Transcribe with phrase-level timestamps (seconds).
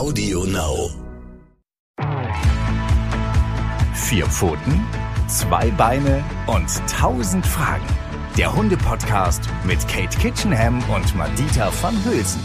[0.00, 0.88] Audio Now.
[3.92, 4.86] Vier Pfoten,
[5.28, 7.84] zwei Beine und tausend Fragen.
[8.38, 12.40] Der Hunde-Podcast mit Kate Kitchenham und Madita van Hülsen.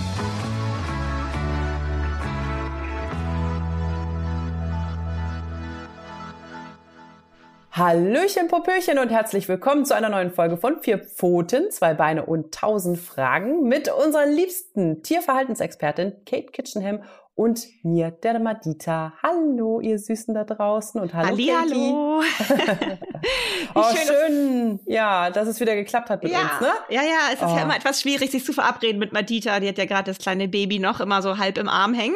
[7.72, 12.54] Hallöchen, Popöchen und herzlich willkommen zu einer neuen Folge von Vier Pfoten, zwei Beine und
[12.54, 17.02] tausend Fragen mit unserer liebsten Tierverhaltensexpertin Kate Kitchenham
[17.36, 19.14] und mir, der Madita.
[19.22, 22.22] Hallo, ihr Süßen da draußen und hallo, Halli, hallo.
[23.76, 26.40] oh, schön, schön, ja, dass es wieder geklappt hat mit ja.
[26.40, 26.70] uns, ne?
[26.90, 27.56] Ja, ja, es ist Oh.
[27.56, 29.60] ja immer etwas schwierig, sich zu verabreden mit Madita.
[29.60, 32.16] Die hat ja gerade das kleine Baby noch immer so halb im Arm hängen.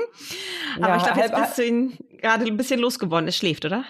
[0.78, 3.28] Aber Ja, ich glaube, jetzt bist du ihn gerade ein bisschen losgeworden.
[3.28, 3.84] Es schläft, oder?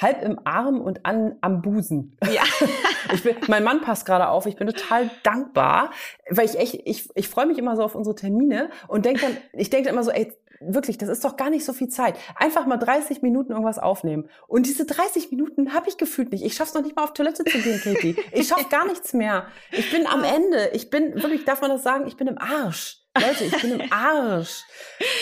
[0.00, 2.16] Halb im Arm und an, am Busen.
[2.32, 2.42] Ja.
[3.10, 4.44] Ich bin, mein Mann passt gerade auf.
[4.44, 5.92] Ich bin total dankbar,
[6.28, 9.36] weil ich echt, ich, ich freue mich immer so auf unsere Termine und denke dann,
[9.54, 10.30] ich denke dann immer so, ey,
[10.60, 12.16] wirklich, das ist doch gar nicht so viel Zeit.
[12.36, 14.28] Einfach mal 30 Minuten irgendwas aufnehmen.
[14.46, 16.44] Und diese 30 Minuten habe ich gefühlt nicht.
[16.44, 18.16] Ich schaff's noch nicht mal auf Toilette zu gehen, Katie.
[18.32, 19.46] Ich schaff gar nichts mehr.
[19.72, 20.70] Ich bin am Ende.
[20.72, 22.06] Ich bin wirklich, darf man das sagen?
[22.06, 23.07] Ich bin im Arsch.
[23.20, 24.62] Leute, ich bin im Arsch.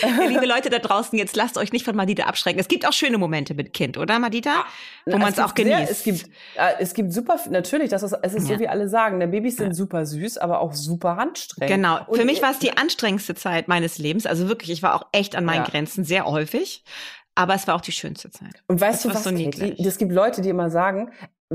[0.01, 2.59] Ja, liebe Leute da draußen, jetzt lasst euch nicht von Madita abschrecken.
[2.59, 4.65] Es gibt auch schöne Momente mit Kind, oder Madita?
[5.05, 5.77] Wo man es auch genießt.
[5.77, 8.55] Sehr, es gibt, äh, es gibt super, natürlich, das ist, es ist Ja.
[8.55, 11.75] so wie alle sagen, ne, Babys sind super süß, aber auch super anstrengend.
[11.75, 11.99] Genau.
[12.07, 14.25] Und Für mich war es die anstrengendste Zeit meines Lebens.
[14.25, 15.69] Also wirklich, ich war auch echt an meinen Ja.
[15.69, 16.83] Grenzen, sehr häufig.
[17.35, 18.63] Aber es war auch die schönste Zeit.
[18.67, 19.75] Und weißt Das du was, so Katie?
[19.85, 21.11] Es gibt Leute, die immer sagen,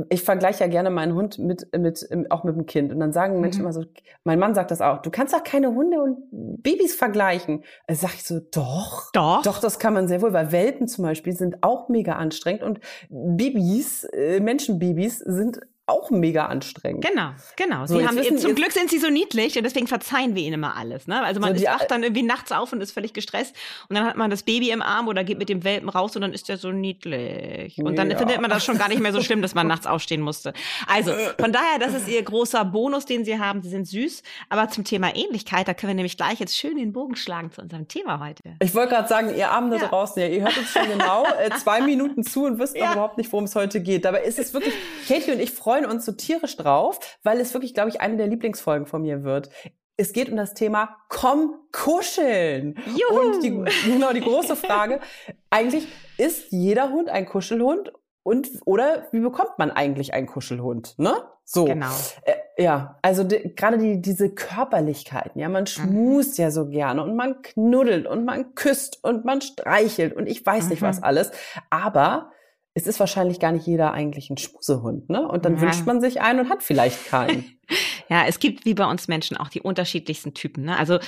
[0.08, 2.92] ich vergleiche ja gerne meinen Hund mit, mit, auch mit dem Kind.
[2.92, 3.66] Und dann sagen Menschen Mhm.
[3.66, 3.84] immer so,
[4.24, 6.16] mein Mann sagt das auch, du kannst doch keine Hunde und
[6.62, 7.62] Babys vergleichen.
[7.86, 9.10] Da sag ich so, doch.
[9.12, 9.42] Doch.
[9.42, 12.80] Doch, das kann man sehr wohl, weil Welpen zum Beispiel sind auch mega anstrengend und
[13.10, 17.04] Babys, äh, Menschenbabys sind auch mega anstrengend.
[17.04, 17.86] Genau, genau.
[17.86, 20.76] So, haben, wissen- zum Glück sind sie so niedlich und deswegen verzeihen wir ihnen immer
[20.76, 21.06] alles.
[21.08, 21.20] Ne?
[21.22, 23.54] Also man So, wacht dann irgendwie nachts auf und ist völlig gestresst
[23.88, 26.22] und dann hat man das Baby im Arm oder geht mit dem Welpen raus und
[26.22, 27.78] dann ist der so niedlich.
[27.78, 28.16] Und dann Ja.
[28.18, 30.52] findet man das schon gar nicht mehr so schlimm, dass man nachts aufstehen musste.
[30.86, 33.62] Also von daher, das ist ihr großer Bonus, den sie haben.
[33.62, 34.22] Sie sind süß.
[34.48, 37.60] Aber zum Thema Ähnlichkeit, da können wir nämlich gleich jetzt schön den Bogen schlagen zu
[37.60, 38.42] unserem Thema heute.
[38.60, 39.88] Ich wollte gerade sagen, ihr Abend da Ja.
[39.88, 42.92] draußen, ja, ihr hört uns schon genau äh, zwei Minuten zu und wisst noch Ja.
[42.92, 44.04] überhaupt nicht, worum es heute geht.
[44.04, 44.74] Dabei ist es wirklich,
[45.08, 48.26] Katie und ich freuen uns so tierisch drauf, weil es wirklich, glaube ich, eine der
[48.26, 49.50] Lieblingsfolgen von mir wird.
[49.96, 52.76] Es geht um das Thema Komm kuscheln.
[52.86, 53.20] Juhu.
[53.20, 55.00] Und die, genau die große Frage,
[55.50, 55.86] eigentlich
[56.18, 61.12] ist jeder Hund ein Kuschelhund und oder wie bekommt man eigentlich einen Kuschelhund, ne?
[61.44, 61.64] So.
[61.64, 61.90] Genau.
[62.22, 67.16] Äh, ja, also die, gerade die, diese Körperlichkeiten, ja, man schmust ja so gerne und
[67.16, 70.86] man knuddelt und man küsst und man streichelt und ich weiß nicht Mhm.
[70.86, 71.32] was alles,
[71.70, 72.30] aber
[72.74, 75.26] es ist wahrscheinlich gar nicht jeder eigentlich ein Schmusehund, ne?
[75.26, 75.60] Und dann Ja.
[75.62, 77.44] wünscht man sich einen und hat vielleicht keinen.
[78.08, 80.64] Ja, es gibt wie bei uns Menschen auch die unterschiedlichsten Typen.
[80.64, 80.76] Ne?
[80.76, 80.98] Also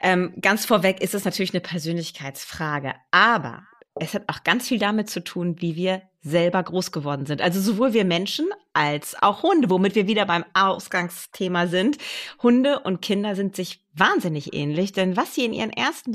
[0.00, 3.64] ähm, ganz vorweg ist es natürlich eine Persönlichkeitsfrage, aber
[3.96, 7.40] es hat auch ganz viel damit zu tun, wie wir selber groß geworden sind.
[7.42, 11.98] Also sowohl wir Menschen als auch Hunde, womit wir wieder beim Ausgangsthema sind.
[12.42, 16.12] Hunde und Kinder sind sich wahnsinnig ähnlich, denn was sie in ihren ersten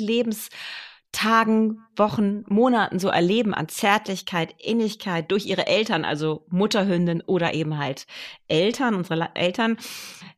[1.13, 7.77] Lebenstagen, Wochen, Monaten so erleben an Zärtlichkeit, Innigkeit durch ihre Eltern, also Mutterhündin oder eben
[7.77, 8.07] halt
[8.47, 9.77] Eltern, unsere Eltern,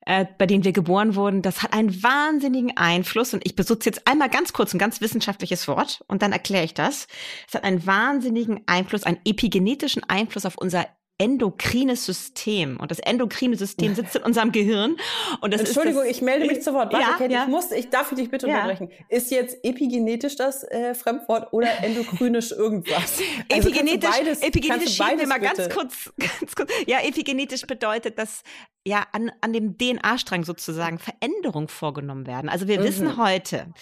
[0.06, 3.34] äh, bei denen wir geboren wurden, das hat einen wahnsinnigen Einfluss.
[3.34, 6.74] Und ich besitze jetzt einmal ganz kurz ein ganz wissenschaftliches Wort und dann erkläre ich
[6.74, 7.08] das.
[7.48, 10.86] Es hat einen wahnsinnigen Einfluss, einen epigenetischen Einfluss auf unser
[11.18, 12.78] endokrines System.
[12.78, 14.98] Und das endokrine System sitzt in unserem Gehirn.
[15.42, 16.92] Und das Entschuldigung, ist das, ich melde mich zu Wort.
[16.92, 17.44] Warte, Ja, Katie, ja.
[17.44, 18.56] ich muss, ich darf dich bitte Ja.
[18.56, 18.90] unterbrechen.
[19.10, 23.20] Ist jetzt epigenetisch das äh, Fremdwort oder endokrynisch irgendwas?
[23.52, 26.72] Also epigenetisch, beides- epigenetisch schieben wir mal ganz kurz, ganz kurz.
[26.86, 28.44] Ja, epigenetisch bedeutet, dass
[28.88, 32.50] ja an, an dem DNA-Strang sozusagen Veränderungen vorgenommen werden.
[32.50, 32.84] Also wir Mhm.
[32.84, 33.74] wissen heute,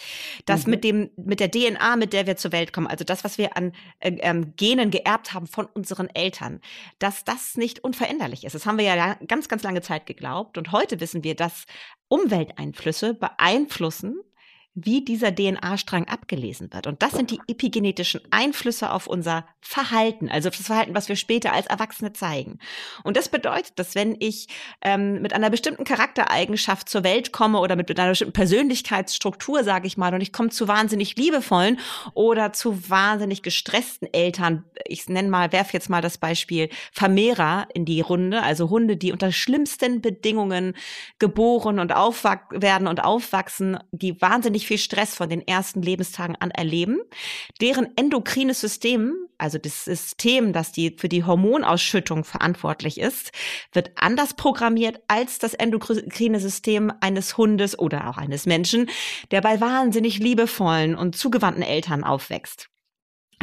[0.46, 0.72] dass Mhm.
[0.72, 3.58] mit dem mit der DNA, mit der wir zur Welt kommen, also das, was wir
[3.58, 6.62] an äh, ähm, Genen geerbt haben von unseren Eltern,
[7.00, 8.54] dass das nicht unveränderlich ist.
[8.56, 10.58] Das haben wir ja ganz, ganz lange Zeit geglaubt.
[10.58, 11.66] Und heute wissen wir, dass
[12.08, 14.20] Umwelteinflüsse beeinflussen,
[14.76, 16.88] wie dieser DNA-Strang abgelesen wird.
[16.88, 21.54] Und das sind die epigenetischen Einflüsse auf unser Verhalten, also das Verhalten, was wir später
[21.54, 22.58] als Erwachsene zeigen.
[23.04, 24.48] Und das bedeutet, dass wenn ich
[24.82, 29.96] ähm, mit einer bestimmten Charaktereigenschaft zur Welt komme oder mit, einer bestimmten Persönlichkeitsstruktur, sage ich
[29.96, 31.80] mal, und ich komme zu wahnsinnig liebevollen
[32.16, 37.86] oder zu wahnsinnig gestressten Eltern, ich nenne mal, werf jetzt mal das Beispiel Vermehrer in
[37.86, 40.74] die Runde, also Hunde, die unter schlimmsten Bedingungen
[41.20, 46.36] geboren und aufwach werden und aufwachsen, die wahnsinnig wahnsinnig viel Stress von den ersten Lebenstagen
[46.40, 47.00] an erleben,
[47.62, 53.32] deren endokrines System, also das System, das die für die Hormonausschüttung verantwortlich ist,
[53.74, 58.90] wird anders programmiert als das endokrine System eines Hundes oder auch eines Menschen,
[59.32, 62.73] der bei wahnsinnig liebevollen und zugewandten Eltern aufwächst.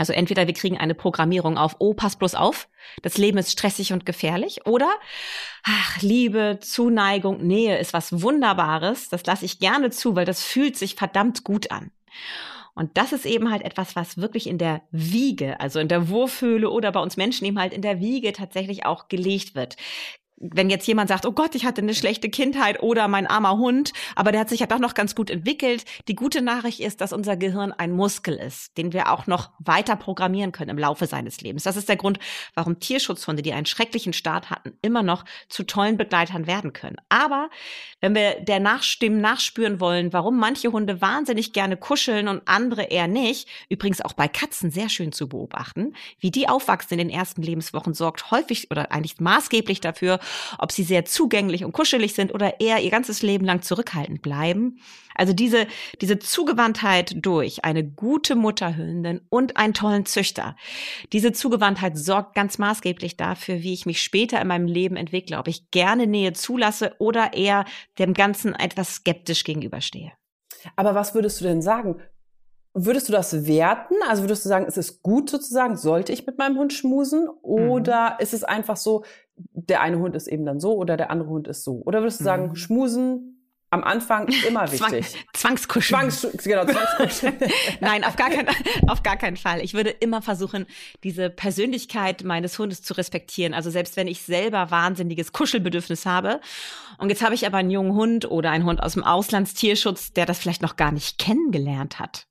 [0.01, 2.71] Also entweder wir kriegen eine Programmierung auf, oh, pass bloß auf,
[3.03, 4.89] das Leben ist stressig und gefährlich, oder
[5.63, 10.79] ach, Liebe, Zuneigung, Nähe ist was Wunderbares, das lasse ich gerne zu, weil das fühlt
[10.79, 11.91] sich verdammt gut an.
[12.73, 16.71] Und das ist eben halt etwas, was wirklich in der Wiege, also in der Wurfhöhle
[16.71, 19.77] oder bei uns Menschen eben halt in der Wiege tatsächlich auch gelegt wird
[20.41, 23.93] wenn jetzt jemand sagt, oh Gott, ich hatte eine schlechte Kindheit oder mein armer Hund,
[24.17, 25.85] aber der hat sich ja doch noch ganz gut entwickelt.
[26.09, 29.97] Die gute Nachricht ist, dass unser Gehirn ein Muskel ist, den wir auch noch weiter
[29.97, 31.65] programmieren können im Laufe seines Lebens.
[31.65, 32.19] Das ist der Grund,
[32.55, 36.97] warum Tierschutzhunde, die einen schrecklichen Start hatten, immer noch zu tollen Begleitern werden können.
[37.11, 37.51] Aber
[38.01, 43.09] wenn wir der Nachstimmen nachspüren wollen, warum manche Hunde wahnsinnig gerne kuscheln und andere eher
[43.09, 47.43] nicht, übrigens auch bei Katzen sehr schön zu beobachten, wie die aufwachsen in den ersten
[47.43, 50.19] Lebenswochen sorgt häufig oder eigentlich maßgeblich dafür,
[50.59, 54.81] ob sie sehr zugänglich und kuschelig sind oder eher ihr ganzes Leben lang zurückhaltend bleiben.
[55.15, 55.67] Also diese,
[56.01, 60.57] diese Zugewandtheit durch eine gute Mutterhündin und einen tollen Züchter.
[61.13, 65.49] Diese Zugewandtheit sorgt ganz maßgeblich dafür, wie ich mich später in meinem Leben entwickle, ob
[65.49, 67.65] ich gerne Nähe zulasse oder eher
[67.99, 70.13] dem Ganzen etwas skeptisch gegenüberstehe.
[70.77, 72.01] Aber was würdest du denn sagen?
[72.73, 73.97] Würdest du das werten?
[74.09, 77.29] Also würdest du sagen, ist es gut sozusagen, sollte ich mit meinem Hund schmusen?
[77.43, 78.17] Oder mhm.
[78.21, 79.05] ist es einfach so,
[79.53, 81.83] der eine Hund ist eben dann so oder der andere Hund ist so?
[81.85, 82.57] Oder würdest du sagen, mhm.
[82.57, 83.37] schmusen
[83.71, 85.07] am Anfang immer wichtig.
[85.11, 86.11] Zwang, Zwangskuscheln.
[86.11, 87.37] Zwangs, genau, Zwangskuscheln.
[87.81, 88.49] Nein, auf gar, kein,
[88.89, 89.61] auf gar keinen Fall.
[89.61, 90.67] Ich würde immer versuchen,
[91.05, 93.55] diese Persönlichkeit meines Hundes zu respektieren.
[93.55, 96.41] Also selbst wenn ich selber wahnsinniges Kuschelbedürfnis habe.
[96.99, 100.27] Und jetzt habe ich aber einen jungen Hund oder einen Hund aus dem Auslandstierschutz, der
[100.27, 102.27] das vielleicht noch gar nicht kennengelernt hat.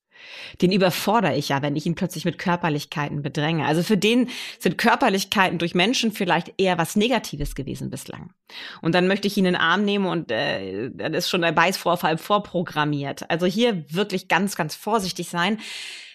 [0.62, 3.66] Den überfordere ich ja, wenn ich ihn plötzlich mit Körperlichkeiten bedränge.
[3.66, 4.30] Also für den
[4.60, 8.34] sind Körperlichkeiten durch Menschen vielleicht eher was Negatives gewesen bislang.
[8.82, 11.52] Und dann möchte ich ihn in den Arm nehmen und äh, dann ist schon der
[11.52, 13.30] Beißvorfall vorprogrammiert.
[13.30, 15.60] Also hier wirklich ganz, ganz vorsichtig sein.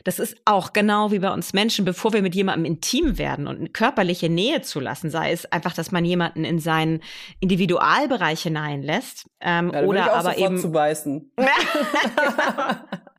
[0.04, 3.72] Das ist auch genau wie bei uns Menschen, bevor wir mit jemandem intim werden und
[3.74, 7.00] körperliche Nähe zulassen, sei es einfach, dass man jemanden in seinen
[7.40, 11.32] Individualbereich hineinlässt ähm, ja, oder aber eben zu beißen.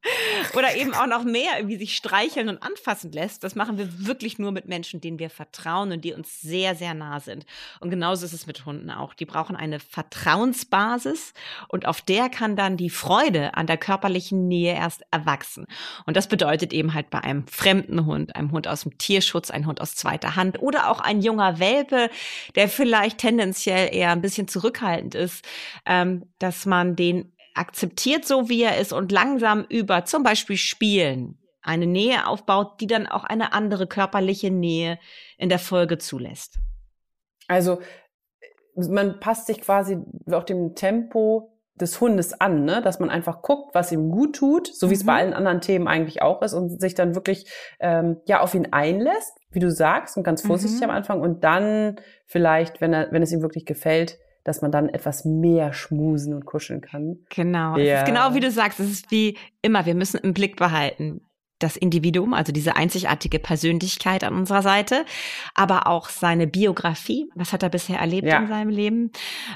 [0.55, 3.43] Oder eben auch noch mehr irgendwie sich streicheln und anfassen lässt.
[3.43, 6.93] Das machen wir wirklich nur mit Menschen, denen wir vertrauen und die uns sehr, sehr
[6.93, 7.45] nah sind.
[7.79, 9.13] Und genauso ist es mit Hunden auch.
[9.13, 11.33] Die brauchen eine Vertrauensbasis
[11.67, 15.65] und auf der kann dann die Freude an der körperlichen Nähe erst erwachsen.
[16.05, 19.66] Und das bedeutet eben halt bei einem fremden Hund, einem Hund aus dem Tierschutz, ein
[19.66, 22.10] Hund aus zweiter Hand oder auch ein junger Welpe,
[22.56, 25.45] der vielleicht tendenziell eher ein bisschen zurückhaltend ist,
[25.86, 31.39] ähm, dass man den akzeptiert so, wie er ist und langsam über zum Beispiel Spielen
[31.62, 35.00] eine Nähe aufbaut, die dann auch eine andere körperliche Nähe
[35.38, 36.60] in der Folge zulässt.
[37.48, 37.81] Also
[38.75, 39.98] man passt sich quasi
[40.31, 42.81] auch dem Tempo des Hundes an, ne?
[42.81, 45.00] dass man einfach guckt, was ihm gut tut, so wie mhm.
[45.00, 45.19] es bei mhm.
[45.19, 49.38] allen anderen Themen eigentlich auch ist und sich dann wirklich ähm, ja auf ihn einlässt,
[49.51, 50.89] wie du sagst und ganz vorsichtig mhm.
[50.89, 54.89] am Anfang und dann vielleicht, wenn er wenn es ihm wirklich gefällt, dass man dann
[54.89, 57.18] etwas mehr schmusen und kuscheln kann.
[57.30, 57.78] Genau.
[57.78, 57.95] Ja.
[57.95, 61.21] Es ist genau wie du sagst, es ist wie immer, wir müssen im Blick behalten,
[61.60, 65.06] das Individuum, also diese einzigartige Persönlichkeit an unserer Seite,
[65.54, 68.39] aber auch seine Biografie, was hat er bisher erlebt ja.
[68.39, 69.12] in seinem Leben.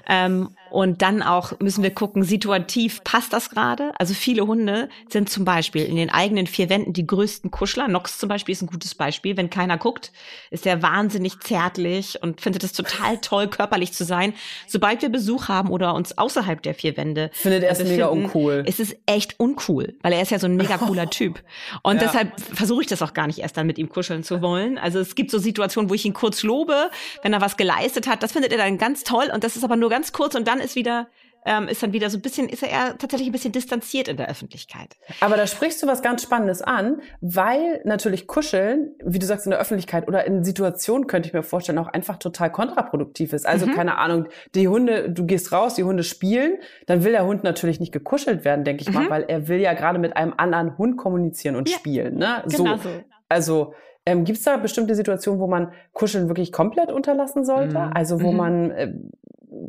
[0.08, 3.92] Ähm, und dann auch müssen wir gucken, situativ passt das gerade.
[3.98, 7.88] Also viele Hunde sind zum Beispiel in den eigenen vier Wänden die größten Kuschler.
[7.88, 9.38] Nox zum Beispiel ist ein gutes Beispiel.
[9.38, 10.12] Wenn keiner guckt,
[10.52, 14.34] ist er wahnsinnig zärtlich und findet es total toll, körperlich zu sein.
[14.68, 18.64] Sobald wir Besuch haben oder uns außerhalb der vier Wände findet er es mega uncool.
[18.68, 21.44] Ist es echt uncool, weil er ist ja so ein mega cooler Typ.
[21.84, 22.04] Und ja.
[22.04, 24.78] deshalb versuche ich das auch gar nicht erst dann mit ihm kuscheln zu wollen.
[24.78, 26.90] Also es gibt so Situationen, wo ich ihn kurz lobe,
[27.24, 28.24] wenn er was geleistet hat.
[28.24, 30.59] Das findet er dann ganz toll und das ist aber nur ganz kurz und dann
[30.60, 31.08] ist wieder
[31.46, 34.18] ähm, ist dann wieder so ein bisschen, ist er eher tatsächlich ein bisschen distanziert in
[34.18, 34.98] der Öffentlichkeit.
[35.22, 39.52] Aber da sprichst du was ganz Spannendes an, weil natürlich Kuscheln, wie du sagst, in
[39.52, 43.46] der Öffentlichkeit oder in Situationen könnte ich mir vorstellen, auch einfach total kontraproduktiv ist.
[43.46, 43.74] Also mhm.
[43.74, 47.80] keine Ahnung, die Hunde, du gehst raus, die Hunde spielen, dann will der Hund natürlich
[47.80, 48.96] nicht gekuschelt werden, denke ich mhm.
[48.96, 51.78] mal, weil er will ja gerade mit einem anderen Hund kommunizieren und ja.
[51.78, 52.18] spielen.
[52.18, 52.44] Ne?
[52.48, 52.90] Genau so.
[53.30, 53.74] Also
[54.06, 57.78] ähm, Gibt es da bestimmte Situationen, wo man Kuscheln wirklich komplett unterlassen sollte?
[57.78, 57.92] Mhm.
[57.94, 58.38] Also wo mhm.
[58.38, 58.94] man, äh,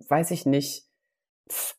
[0.09, 0.87] weiß ich nicht,
[1.51, 1.77] pff,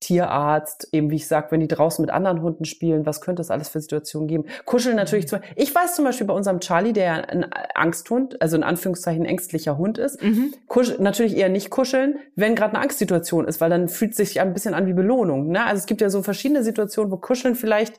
[0.00, 3.50] Tierarzt, eben wie ich sag, wenn die draußen mit anderen Hunden spielen, was könnte es
[3.50, 4.44] alles für Situationen geben?
[4.64, 5.28] Kuscheln natürlich mhm.
[5.28, 9.76] zum Ich weiß zum Beispiel bei unserem Charlie, der ein Angsthund, also in Anführungszeichen ängstlicher
[9.76, 10.54] Hund ist, mhm.
[10.98, 14.54] natürlich eher nicht kuscheln, wenn gerade eine Angstsituation ist, weil dann fühlt es sich ein
[14.54, 15.48] bisschen an wie Belohnung.
[15.48, 15.64] Ne?
[15.64, 17.98] Also es gibt ja so verschiedene Situationen, wo Kuscheln vielleicht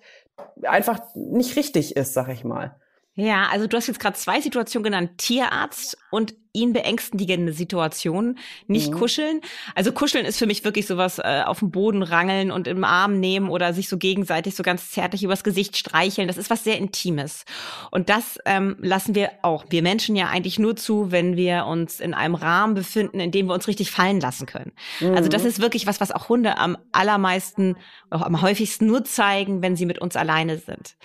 [0.63, 2.79] einfach nicht richtig ist, sag ich mal.
[3.15, 8.37] Ja, also du hast jetzt gerade zwei Situationen genannt, Tierarzt und ihn beängstigende Situationen,
[8.67, 8.95] nicht mhm.
[8.95, 9.41] kuscheln.
[9.75, 13.19] Also kuscheln ist für mich wirklich sowas äh, auf dem Boden rangeln und im Arm
[13.19, 16.27] nehmen oder sich so gegenseitig so ganz zärtlich übers Gesicht streicheln.
[16.27, 17.45] Das ist was sehr Intimes.
[17.91, 21.99] Und das ähm, lassen wir auch, wir Menschen ja eigentlich nur zu, wenn wir uns
[21.99, 24.71] in einem Rahmen befinden, in dem wir uns richtig fallen lassen können.
[24.99, 25.15] Mhm.
[25.15, 25.49] Also das mhm.
[25.49, 27.75] ist wirklich was, was auch Hunde am allermeisten,
[28.09, 30.95] auch am häufigsten nur zeigen, wenn sie mit uns alleine sind.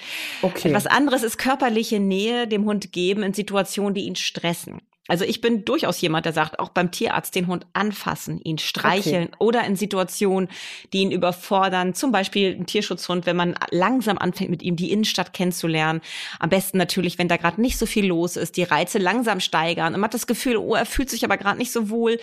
[0.42, 0.72] Okay.
[0.72, 4.80] Was anderes ist körperliche Nähe dem Hund geben in Situationen, die ihn stressen.
[5.06, 9.26] Also ich bin durchaus jemand, der sagt, auch beim Tierarzt den Hund anfassen, ihn streicheln
[9.26, 9.36] okay.
[9.38, 10.48] oder in Situationen,
[10.94, 15.34] die ihn überfordern, zum Beispiel ein Tierschutzhund, wenn man langsam anfängt, mit ihm die Innenstadt
[15.34, 16.00] kennenzulernen.
[16.38, 19.92] Am besten natürlich, wenn da gerade nicht so viel los ist, die Reize langsam steigern
[19.92, 22.18] und man hat das Gefühl, oh, er fühlt sich aber gerade nicht so wohl.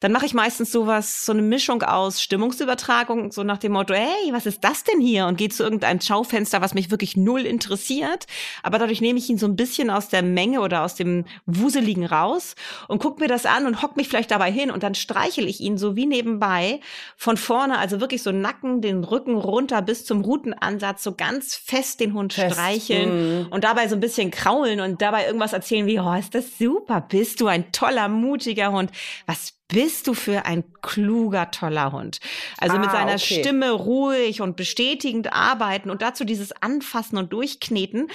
[0.00, 4.32] Dann mache ich meistens sowas, so eine Mischung aus Stimmungsübertragung, so nach dem Motto, hey,
[4.32, 5.26] was ist das denn hier?
[5.26, 8.26] Und gehe zu irgendeinem Schaufenster, was mich wirklich null interessiert.
[8.64, 12.04] Aber dadurch nehme ich ihn so ein bisschen aus der Menge oder aus dem wuseligen
[12.04, 12.54] Raum raus
[12.88, 15.60] und guck mir das an und hock mich vielleicht dabei hin und dann streichel ich
[15.60, 16.80] ihn so wie nebenbei
[17.16, 22.00] von vorne, also wirklich so Nacken, den Rücken runter bis zum Rutenansatz, so ganz fest
[22.00, 22.54] den Hund fest.
[22.54, 23.52] streicheln mm.
[23.52, 27.00] und dabei so ein bisschen kraulen und dabei irgendwas erzählen wie, oh, ist das super,
[27.00, 28.90] bist du ein toller, mutiger Hund.
[29.26, 32.20] Was bist du für ein kluger, toller Hund.
[32.58, 33.40] Also ah, mit seiner okay.
[33.40, 38.08] Stimme ruhig und bestätigend arbeiten und dazu dieses Anfassen und Durchkneten.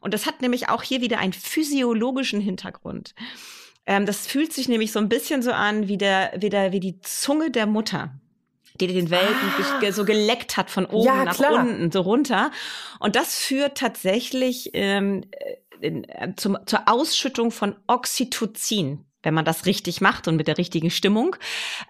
[0.00, 3.14] Und das hat nämlich auch hier wieder einen physiologischen Hintergrund.
[3.86, 6.80] Ähm, das fühlt sich nämlich so ein bisschen so an wie, der, wie, der, wie
[6.80, 8.12] die Zunge der Mutter
[8.80, 9.90] die den Welpen ah.
[9.90, 11.54] so geleckt hat von oben ja, nach klar.
[11.54, 12.50] unten, so runter.
[12.98, 15.24] Und das führt tatsächlich ähm,
[15.80, 20.56] in, äh, zum, zur Ausschüttung von Oxytocin wenn man das richtig macht und mit der
[20.56, 21.34] richtigen Stimmung.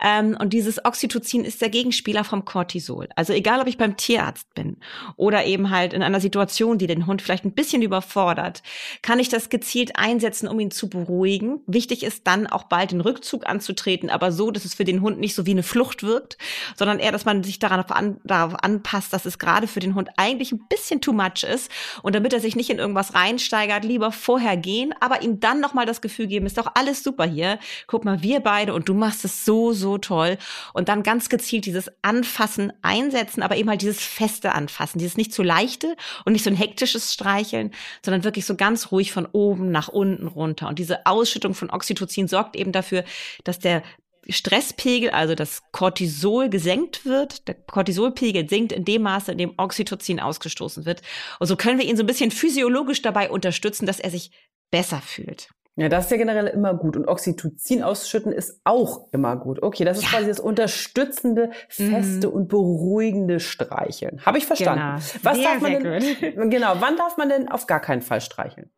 [0.03, 3.11] Ähm, und dieses Oxytocin ist der Gegenspieler vom Cortisol.
[3.15, 4.79] Also egal, ob ich beim Tierarzt bin
[5.17, 8.63] oder eben halt in einer Situation, die den Hund vielleicht ein bisschen überfordert,
[9.03, 11.61] kann ich das gezielt einsetzen, um ihn zu beruhigen.
[11.67, 15.21] Wichtig ist dann auch bald den Rückzug anzutreten, aber so, dass es für den Hund
[15.21, 16.39] nicht so wie eine Flucht wirkt,
[16.75, 20.53] sondern eher, dass man sich daran, darauf anpasst, dass es gerade für den Hund eigentlich
[20.53, 21.71] ein bisschen too much ist
[22.03, 25.85] und damit er sich nicht in irgendwas reinsteigert, lieber vorher gehen, aber ihm dann nochmal
[25.85, 29.25] das Gefühl geben, ist doch alles super hier, guck mal, wir beide und du machst
[29.25, 30.39] es so, so toll.
[30.73, 35.33] Und dann ganz gezielt dieses Anfassen einsetzen, aber eben halt dieses feste Anfassen, dieses nicht
[35.33, 37.73] zu leichte und nicht so ein hektisches Streicheln,
[38.05, 40.69] sondern wirklich so ganz ruhig von oben nach unten runter.
[40.69, 43.05] Und diese Ausschüttung von Oxytocin sorgt eben dafür,
[43.45, 43.83] dass der
[44.29, 47.47] Stresspegel, also das Cortisol gesenkt wird.
[47.47, 51.03] Der Cortisolpegel sinkt in dem Maße, in dem Oxytocin ausgestoßen wird.
[51.39, 54.31] Und so können wir ihn so ein bisschen physiologisch dabei unterstützen, dass er sich
[54.71, 55.49] besser fühlt.
[55.79, 56.97] Ja, das ist ja generell immer gut.
[56.97, 59.63] Und Oxytocin ausschütten ist auch immer gut.
[59.63, 60.11] Okay, das ist ja.
[60.11, 62.35] quasi das unterstützende, feste mhm.
[62.35, 64.25] und beruhigende Streicheln.
[64.25, 65.03] Habe ich verstanden.
[65.03, 65.23] Genau.
[65.23, 68.71] Was sehr, darf man denn, Genau, wann darf man denn auf gar keinen Fall streicheln?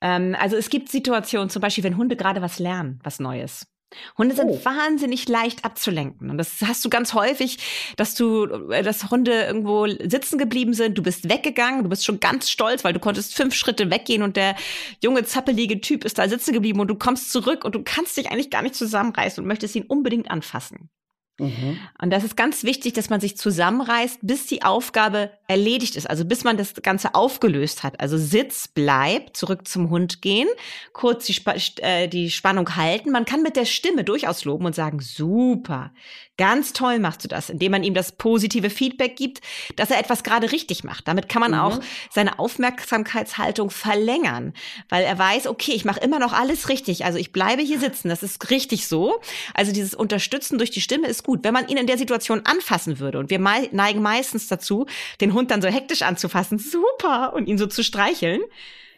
[0.00, 3.66] Ähm, also es gibt Situationen, zum Beispiel, wenn Hunde gerade was lernen, was Neues.
[4.16, 4.60] Hunde sind oh.
[4.64, 6.30] wahnsinnig leicht abzulenken.
[6.30, 7.58] Und das hast du ganz häufig,
[7.96, 12.20] dass du, äh, dass Hunde irgendwo sitzen geblieben sind, du bist weggegangen, du bist schon
[12.20, 14.56] ganz stolz, weil du konntest fünf Schritte weggehen und der
[15.02, 18.30] junge, zappelige Typ ist da sitzen geblieben und du kommst zurück und du kannst dich
[18.30, 20.90] eigentlich gar nicht zusammenreißen und möchtest ihn unbedingt anfassen.
[21.38, 21.78] Mhm.
[22.00, 26.24] Und das ist ganz wichtig, dass man sich zusammenreißt, bis die Aufgabe erledigt ist, also
[26.24, 28.00] bis man das Ganze aufgelöst hat.
[28.00, 30.48] Also Sitz, bleib, zurück zum Hund gehen,
[30.92, 33.10] kurz die, Sp äh, die Spannung halten.
[33.10, 35.90] Man kann mit der Stimme durchaus loben und sagen, super,
[36.38, 39.40] Ganz toll machst du das, indem man ihm das positive Feedback gibt,
[39.74, 41.08] dass er etwas gerade richtig macht.
[41.08, 41.58] Damit kann man mhm.
[41.58, 41.80] auch
[42.12, 44.54] seine Aufmerksamkeitshaltung verlängern,
[44.88, 47.04] weil er weiß, okay, ich mache immer noch alles richtig.
[47.04, 49.20] Also ich bleibe hier sitzen, das ist richtig so.
[49.52, 51.42] Also dieses Unterstützen durch die Stimme ist gut.
[51.42, 54.86] Wenn man ihn in der Situation anfassen würde und wir neigen meistens dazu,
[55.20, 58.40] den Hund dann so hektisch anzufassen, super, und ihn so zu streicheln,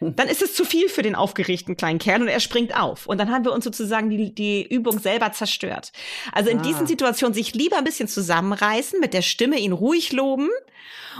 [0.01, 3.07] dann ist es zu viel für den aufgeregten kleinen Kerl und er springt auf.
[3.07, 5.93] Und dann haben wir uns sozusagen die, die Übung selber zerstört.
[6.33, 6.63] Also in ah.
[6.63, 10.49] diesen Situationen sich lieber ein bisschen zusammenreißen, mit der Stimme ihn ruhig loben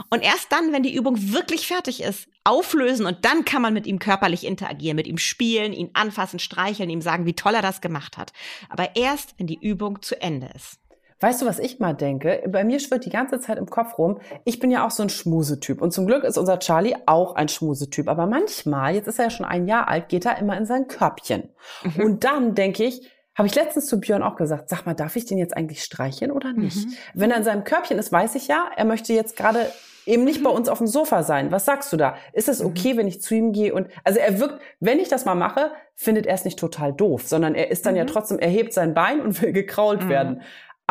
[0.09, 3.85] und erst dann, wenn die Übung wirklich fertig ist, auflösen und dann kann man mit
[3.85, 7.81] ihm körperlich interagieren, mit ihm spielen, ihn anfassen, streicheln, ihm sagen, wie toll er das
[7.81, 8.33] gemacht hat.
[8.69, 10.80] Aber erst, wenn die Übung zu Ende ist.
[11.21, 12.43] Weißt du, was ich mal denke?
[12.47, 14.19] Bei mir schwirrt die ganze Zeit im Kopf rum.
[14.43, 15.81] Ich bin ja auch so ein Schmusetyp.
[15.81, 18.09] Und zum Glück ist unser Charlie auch ein Schmusetyp.
[18.09, 20.87] Aber manchmal, jetzt ist er ja schon ein Jahr alt, geht er immer in sein
[20.87, 21.49] Körbchen.
[21.83, 22.03] Mhm.
[22.03, 25.25] Und dann denke ich, habe ich letztens zu Björn auch gesagt, sag mal, darf ich
[25.25, 26.87] den jetzt eigentlich streicheln oder nicht?
[26.87, 26.93] Mhm.
[27.13, 29.67] Wenn er in seinem Körbchen ist, weiß ich ja, er möchte jetzt gerade
[30.05, 31.51] eben nicht bei uns auf dem Sofa sein.
[31.51, 32.15] Was sagst du da?
[32.33, 32.67] Ist es mhm.
[32.67, 35.71] okay, wenn ich zu ihm gehe und also er wirkt, wenn ich das mal mache,
[35.95, 37.99] findet er es nicht total doof, sondern er ist dann mhm.
[37.99, 40.09] ja trotzdem, er hebt sein Bein und will gekrault mhm.
[40.09, 40.41] werden.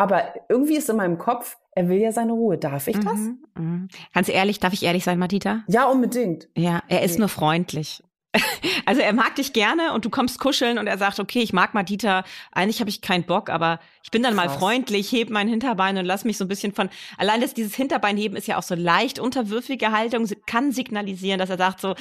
[0.01, 2.57] Aber irgendwie ist in meinem Kopf, er will ja seine Ruhe.
[2.57, 3.19] Darf ich das?
[3.19, 3.37] Mhm.
[3.55, 3.87] Mhm.
[4.15, 5.63] Ganz ehrlich, darf ich ehrlich sein, Madita?
[5.67, 6.49] Ja, unbedingt.
[6.57, 7.19] Ja, er ist nee.
[7.19, 8.03] nur freundlich.
[8.85, 11.73] Also er mag dich gerne und du kommst kuscheln und er sagt, okay, ich mag
[11.73, 14.47] Madita, eigentlich habe ich keinen Bock, aber ich bin dann Krass.
[14.47, 17.75] mal freundlich, heb mein Hinterbein und lass mich so ein bisschen von, allein dass dieses
[17.75, 21.95] Hinterbeinheben ist ja auch so leicht unterwürfige Haltung, kann signalisieren, dass er sagt so,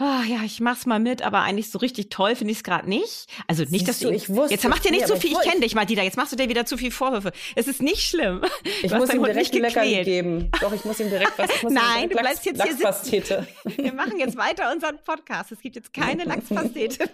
[0.00, 2.88] oh, ja, ich mach's mal mit, aber eigentlich so richtig toll finde ich es gerade
[2.88, 3.26] nicht.
[3.46, 5.48] Also nicht, Siehst dass du, ich wusste, jetzt mach dir nicht so viel, ich, ich
[5.48, 7.32] kenne dich mal, Dieter, jetzt machst du dir wieder zu viel Vorwürfe.
[7.54, 8.42] Es ist nicht schlimm.
[8.82, 10.50] Ich muss ihm direkt ein Leckerli geben.
[10.60, 11.50] Doch, ich muss ihm direkt was.
[11.50, 13.46] Ich muss Nein, du bleibst jetzt hier sitzen.
[13.76, 15.52] Wir machen jetzt weiter unseren Podcast.
[15.52, 17.08] Es gibt jetzt keine Lachspastete.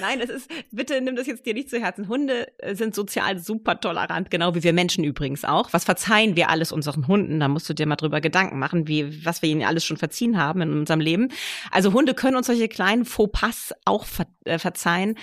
[0.00, 2.08] Nein, es ist, bitte nimm das jetzt dir nicht zu Herzen.
[2.08, 5.72] Hunde äh, sind sozial super tolerant, genau wie wir Menschen übrigens auch.
[5.72, 7.40] Was verzeihen wir alles unseren Hunden?
[7.40, 10.38] Da musst du dir mal drüber Gedanken machen, wie, was wir ihnen alles schon verziehen
[10.38, 11.28] haben in unserem Leben.
[11.70, 15.16] Also Hunde können uns solche kleinen Fauxpas auch ver äh, verzeihen.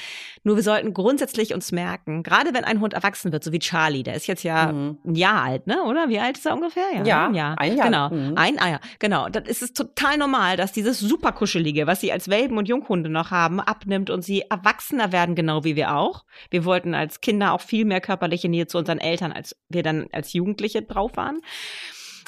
[0.43, 4.03] Nur wir sollten grundsätzlich uns merken, gerade wenn ein Hund erwachsen wird, so wie Charlie,
[4.03, 4.97] der ist jetzt ja mhm.
[5.05, 5.83] ein Jahr alt, ne?
[5.83, 6.09] Oder?
[6.09, 6.83] Wie alt ist er ungefähr?
[6.93, 7.55] Ja, ja ein Jahr.
[7.59, 7.85] Ein Jahr.
[7.85, 8.09] Genau.
[8.09, 8.37] Mhm.
[8.37, 8.79] Ein Eier.
[8.99, 9.29] Genau.
[9.29, 13.09] Dann ist es total normal, dass dieses super kuschelige, was sie als Welpen und Junghunde
[13.09, 16.25] noch haben, abnimmt und sie erwachsener werden, genau wie wir auch.
[16.49, 20.07] Wir wollten als Kinder auch viel mehr körperliche Nähe zu unseren Eltern, als wir dann
[20.11, 21.41] als Jugendliche drauf waren.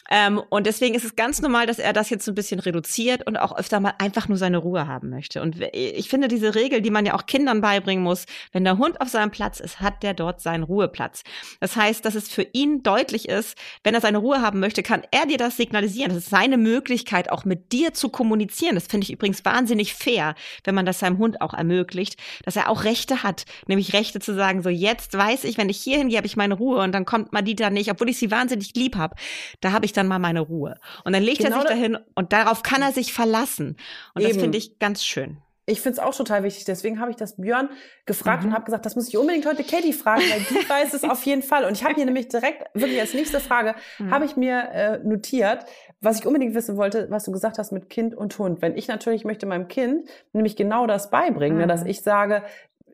[0.10, 3.26] Ähm, und deswegen ist es ganz normal, dass er das jetzt so ein bisschen reduziert
[3.28, 5.42] und auch öfter mal einfach nur seine Ruhe haben möchte.
[5.42, 9.02] Und ich finde diese Regel, die man ja auch Kindern beibringen muss, wenn der Hund
[9.02, 11.24] auf seinem Platz ist, hat der dort seinen Ruheplatz.
[11.60, 15.04] Das heißt, dass es für ihn deutlich ist, wenn er seine Ruhe haben möchte, kann
[15.12, 16.10] er dir das signalisieren.
[16.10, 18.76] Das ist seine Möglichkeit, auch mit dir zu kommunizieren.
[18.76, 22.70] Das finde ich übrigens wahnsinnig fair, wenn man das seinem Hund auch ermöglicht, dass er
[22.70, 26.18] auch Rechte hat, nämlich Rechte zu sagen, so jetzt weiß ich, wenn ich hier hingehe,
[26.18, 29.16] habe ich meine Ruhe und dann kommt Madita nicht, obwohl ich sie wahnsinnig lieb habe.
[29.62, 30.76] Da habe ich dann mal meine Ruhe.
[31.04, 33.78] Und dann legt genau er sich dahin und darauf kann er sich verlassen.
[34.14, 34.34] Und Eben.
[34.34, 35.38] das finde ich ganz schön.
[35.70, 36.64] Ich finde es auch total wichtig.
[36.64, 37.70] Deswegen habe ich das Björn
[38.06, 38.50] gefragt mhm.
[38.50, 41.24] und habe gesagt, das muss ich unbedingt heute Katie fragen, weil die weiß es auf
[41.24, 41.66] jeden Fall.
[41.66, 44.12] Und ich habe hier nämlich direkt, wirklich als nächste Frage, mhm.
[44.12, 45.66] habe ich mir äh, notiert,
[46.00, 48.62] was ich unbedingt wissen wollte, was du gesagt hast mit Kind und Hund.
[48.62, 51.64] Wenn ich natürlich möchte meinem Kind nämlich genau das beibringen, mhm.
[51.64, 51.90] ne, dass mhm.
[51.90, 52.44] ich sage,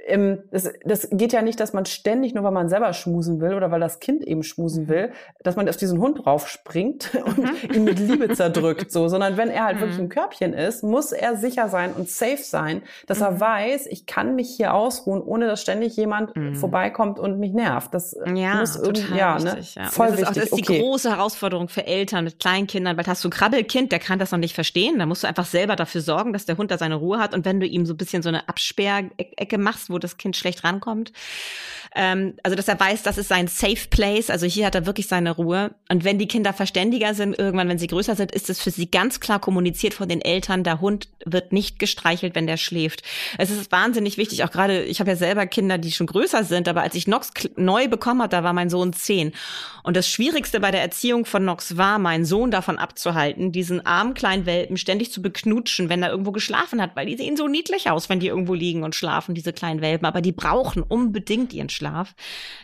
[0.05, 3.53] ähm, das, das geht ja nicht, dass man ständig, nur weil man selber schmusen will
[3.53, 5.11] oder weil das Kind eben schmusen will,
[5.43, 7.73] dass man auf diesen Hund raufspringt und mhm.
[7.73, 9.81] ihn mit Liebe zerdrückt, so, sondern wenn er halt mhm.
[9.81, 13.25] wirklich im Körbchen ist, muss er sicher sein und safe sein, dass mhm.
[13.25, 16.55] er weiß, ich kann mich hier ausruhen, ohne dass ständig jemand mhm.
[16.55, 17.93] vorbeikommt und mich nervt.
[17.93, 19.45] Das ja, muss irgendwie, ja, ne?
[19.45, 19.85] wichtig, ja.
[19.85, 20.21] Voll das wichtig.
[20.21, 20.73] Ist auch, das ist okay.
[20.73, 24.31] die große Herausforderung für Eltern mit Kleinkindern, weil hast du ein Krabbelkind, der kann das
[24.31, 26.95] noch nicht verstehen, da musst du einfach selber dafür sorgen, dass der Hund da seine
[26.95, 30.17] Ruhe hat und wenn du ihm so ein bisschen so eine Absperrecke machst, wo das
[30.17, 31.13] Kind schlecht rankommt.
[31.95, 34.29] Ähm, also, dass er weiß, das ist sein Safe Place.
[34.29, 35.75] Also hier hat er wirklich seine Ruhe.
[35.89, 38.89] Und wenn die Kinder verständiger sind, irgendwann, wenn sie größer sind, ist es für sie
[38.89, 43.03] ganz klar kommuniziert von den Eltern, der Hund wird nicht gestreichelt, wenn der schläft.
[43.37, 46.67] Es ist wahnsinnig wichtig, auch gerade, ich habe ja selber Kinder, die schon größer sind,
[46.67, 49.33] aber als ich Nox neu bekommen hat, da war mein Sohn zehn.
[49.83, 54.13] Und das Schwierigste bei der Erziehung von Nox war, meinen Sohn davon abzuhalten, diesen armen
[54.13, 57.89] kleinen Welpen ständig zu beknutschen, wenn er irgendwo geschlafen hat, weil die sehen so niedlich
[57.89, 61.69] aus, wenn die irgendwo liegen und schlafen, diese kleinen Welpen aber die brauchen unbedingt ihren
[61.69, 61.82] Schlaf,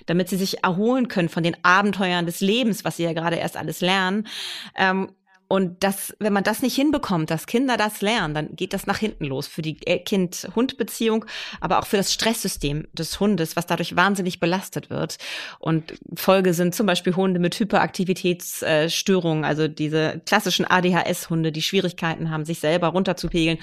[0.05, 3.57] damit sie sich erholen können von den Abenteuern des Lebens, was sie ja gerade erst
[3.57, 4.27] alles lernen.
[4.75, 5.09] Ähm,
[5.51, 8.99] und das, wenn man das nicht hinbekommt, dass Kinder das lernen, dann geht das nach
[8.99, 11.25] hinten los für die Kind-Hund-Beziehung,
[11.59, 15.17] aber auch für das Stresssystem des Hundes, was dadurch wahnsinnig belastet wird.
[15.57, 22.45] Und Folge sind zum Beispiel Hunde mit Hyperaktivitätsstörungen, also diese klassischen ADHS-Hunde, die Schwierigkeiten haben,
[22.45, 23.57] sich selber runterzupegeln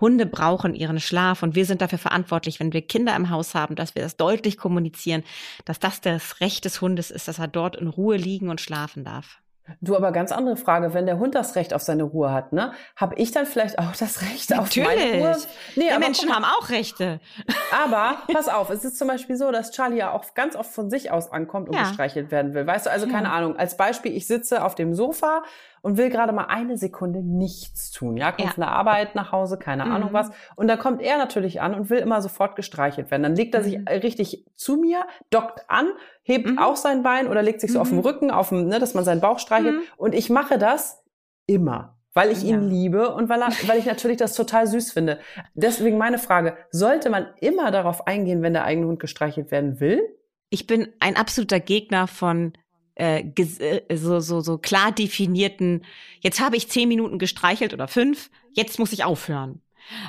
[0.00, 3.76] Hunde brauchen ihren Schlaf und wir sind dafür verantwortlich, wenn wir Kinder im Haus haben,
[3.76, 5.22] dass wir das deutlich kommunizieren,
[5.64, 9.04] dass das das Recht des Hundes ist, dass er dort in Ruhe liegen und schlafen
[9.04, 9.40] darf.
[9.80, 12.72] Du, aber ganz andere Frage, wenn der Hund das Recht auf seine Ruhe hat, ne?
[12.96, 14.86] Habe ich dann vielleicht auch das Recht Natürlich.
[14.86, 15.36] auf meine Ruhe?
[15.76, 17.18] Nee, die Menschen guck, haben auch Rechte.
[17.84, 20.90] Aber pass auf, es ist zum Beispiel so, dass Charlie ja auch ganz oft von
[20.90, 21.84] sich aus ankommt und ja.
[21.84, 22.66] gestreichelt werden will.
[22.66, 23.32] Weißt du, also keine ja.
[23.32, 23.56] Ahnung.
[23.56, 25.42] Als Beispiel, ich sitze auf dem Sofa
[25.84, 28.16] und will gerade mal eine Sekunde nichts tun.
[28.16, 28.54] Ja, kommt ja.
[28.54, 29.92] von der Arbeit nach Hause, keine mhm.
[29.92, 30.30] Ahnung was.
[30.56, 33.22] Und dann kommt er natürlich an und will immer sofort gestreichelt werden.
[33.22, 33.86] Dann legt er sich mhm.
[33.86, 35.88] richtig zu mir, dockt an,
[36.22, 36.58] hebt mhm.
[36.58, 38.04] auch sein Bein oder legt sich so auf den mhm.
[38.04, 39.74] Rücken, auf dem, ne, dass man seinen Bauch streichelt.
[39.74, 39.82] Mhm.
[39.98, 41.04] Und ich mache das
[41.46, 45.18] immer weil ich ihn liebe und weil, er, weil ich natürlich das total süß finde.
[45.54, 50.00] Deswegen meine Frage, sollte man immer darauf eingehen, wenn der eigene Hund gestreichelt werden will?
[50.48, 52.52] Ich bin ein absoluter Gegner von
[52.94, 55.84] äh, äh, so, so, so klar definierten,
[56.20, 59.60] jetzt habe ich zehn Minuten gestreichelt oder fünf, jetzt muss ich aufhören.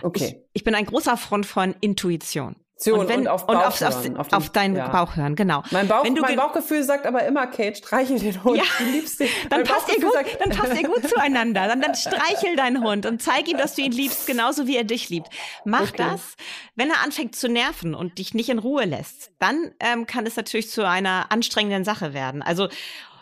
[0.02, 0.26] Okay.
[0.26, 2.56] Ich, ich bin ein großer Freund von Intuition.
[2.84, 4.90] Und, wenn, und auf, Bauch und auf, auf, auf, auf deinen ja.
[4.90, 5.64] Bauch hören, genau.
[5.72, 8.58] Mein, Bauch, mein Bauchgefühl sagt aber immer, Kate, streichel den Hund.
[8.58, 8.64] Ja.
[8.78, 9.30] Du liebst den.
[9.50, 11.68] Dann passt, ihr gut, sagt, dann passt ihr gut zueinander.
[11.68, 14.84] Dann, dann streichel deinen Hund und zeig ihm, dass du ihn liebst, genauso wie er
[14.84, 15.30] dich liebt.
[15.64, 15.94] Mach okay.
[16.10, 16.36] das.
[16.76, 20.36] Wenn er anfängt zu nerven und dich nicht in Ruhe lässt, dann ähm, kann es
[20.36, 22.42] natürlich zu einer anstrengenden Sache werden.
[22.42, 22.68] Also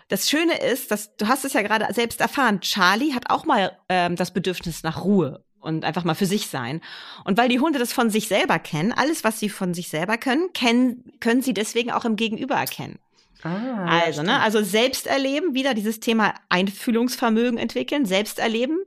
[0.07, 3.77] das Schöne ist, dass du hast es ja gerade selbst erfahren, Charlie hat auch mal
[3.87, 6.81] ähm, das Bedürfnis nach Ruhe und einfach mal für sich sein.
[7.23, 10.17] Und weil die Hunde das von sich selber kennen, alles, was sie von sich selber
[10.17, 12.99] können, kennen, können sie deswegen auch im Gegenüber erkennen.
[13.45, 18.79] Ah, also, ne, also selbst erleben, wieder dieses Thema Einfühlungsvermögen entwickeln, selbst erleben,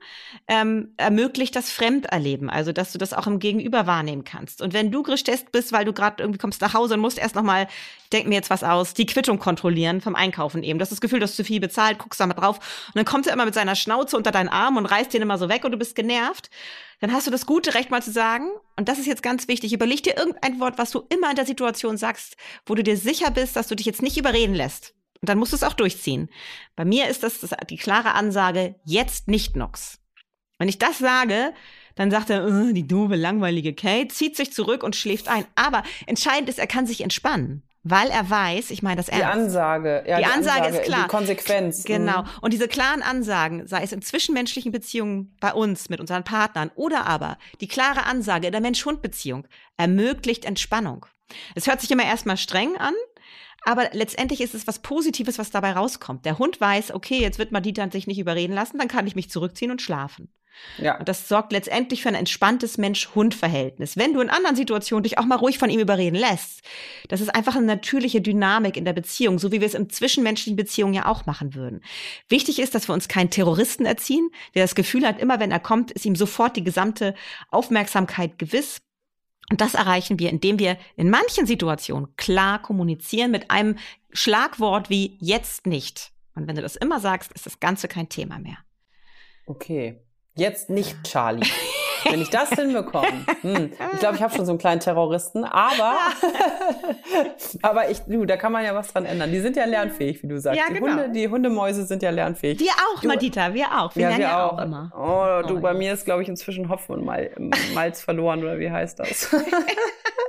[0.49, 4.63] ähm, ermöglicht das Fremderleben, also dass du das auch im Gegenüber wahrnehmen kannst.
[4.63, 7.35] Und wenn du gestresst bist, weil du gerade irgendwie kommst nach Hause und musst erst
[7.35, 7.69] nochmal,
[8.13, 10.79] denk mir jetzt was aus, die Quittung kontrollieren vom Einkaufen eben.
[10.79, 12.57] Du hast das Gefühl, dass du zu viel bezahlt, guckst da mal drauf
[12.89, 15.39] und dann kommt er immer mit seiner Schnauze unter deinen Arm und reißt den immer
[15.39, 16.51] so weg und du bist genervt
[17.01, 19.73] dann hast du das gute Recht mal zu sagen, und das ist jetzt ganz wichtig,
[19.73, 23.31] überleg dir irgendein Wort, was du immer in der Situation sagst, wo du dir sicher
[23.31, 24.95] bist, dass du dich jetzt nicht überreden lässt.
[25.21, 26.31] Und dann musst du es auch durchziehen.
[26.75, 29.99] Bei mir ist das, die klare Ansage, jetzt nicht Nox.
[30.59, 31.53] Wenn ich das sage,
[31.97, 35.47] dann sagt er, oh, die doofe, langweilige Kate, zieht sich zurück und schläft ein.
[35.55, 39.25] Aber entscheidend ist, er kann sich entspannen weil er weiß, ich meine das ernst.
[39.25, 41.03] Die Ansage, ja, die, die Ansage, Ansage, ist klar.
[41.05, 41.85] Die Konsequenz.
[41.85, 42.23] Genau.
[42.23, 42.29] Mhm.
[42.41, 47.07] Und diese klaren Ansagen, sei es in zwischenmenschlichen Beziehungen bei uns, mit unseren Partnern oder
[47.07, 49.47] aber die klare Ansage in der Mensch-Hund-Beziehung
[49.77, 51.07] ermöglicht Entspannung.
[51.55, 52.95] Es hört sich immer erstmal streng an,
[53.65, 56.25] aber letztendlich ist es was Positives, was dabei rauskommt.
[56.25, 59.31] Der Hund weiß, okay, jetzt wird Madita sich nicht überreden lassen, dann kann ich mich
[59.31, 60.29] zurückziehen und schlafen.
[60.79, 60.99] Ja.
[60.99, 63.97] Und das sorgt letztendlich für ein entspanntes Mensch-Hund-Verhältnis.
[63.97, 66.63] Wenn du in anderen Situationen dich auch mal ruhig von ihm überreden lässt,
[67.09, 70.57] das ist einfach eine natürliche Dynamik in der Beziehung, so wie wir es in zwischenmenschlichen
[70.57, 71.83] Beziehungen ja auch machen würden.
[72.29, 75.61] Wichtig ist, dass wir uns keinen Terroristen erziehen, der das Gefühl hat, immer wenn er
[75.61, 77.15] kommt, ist ihm sofort die gesamte
[77.51, 78.79] Aufmerksamkeit gewiss.
[79.51, 83.79] Und das erreichen wir, indem wir in manchen Situationen klar kommunizieren mit einem
[84.13, 86.11] Schlagwort wie jetzt nicht.
[86.35, 88.59] Und wenn du das immer sagst, ist das Ganze kein Thema mehr.
[89.47, 90.01] Okay.
[90.37, 91.47] Jetzt nicht Charlie.
[92.09, 95.97] Wenn ich das hinbekomme, hm, ich glaube, ich habe schon so einen kleinen Terroristen, aber,
[97.63, 99.33] aber ich, du, da kann man ja was dran ändern.
[99.33, 100.57] Die sind ja lernfähig, wie du sagst.
[100.57, 100.87] Ja, genau.
[100.87, 102.61] die, Hunde, die Hundemäuse sind ja lernfähig.
[102.61, 103.97] Wir auch, du, Madita, wir auch.
[103.97, 104.53] Wir ja, lernen wir ja auch.
[104.53, 104.93] auch immer.
[104.95, 105.79] Oh, du, oh, bei ja.
[105.79, 107.05] mir ist, glaube ich, inzwischen Hopfen und
[107.75, 109.35] Malz verloren, oder wie heißt das?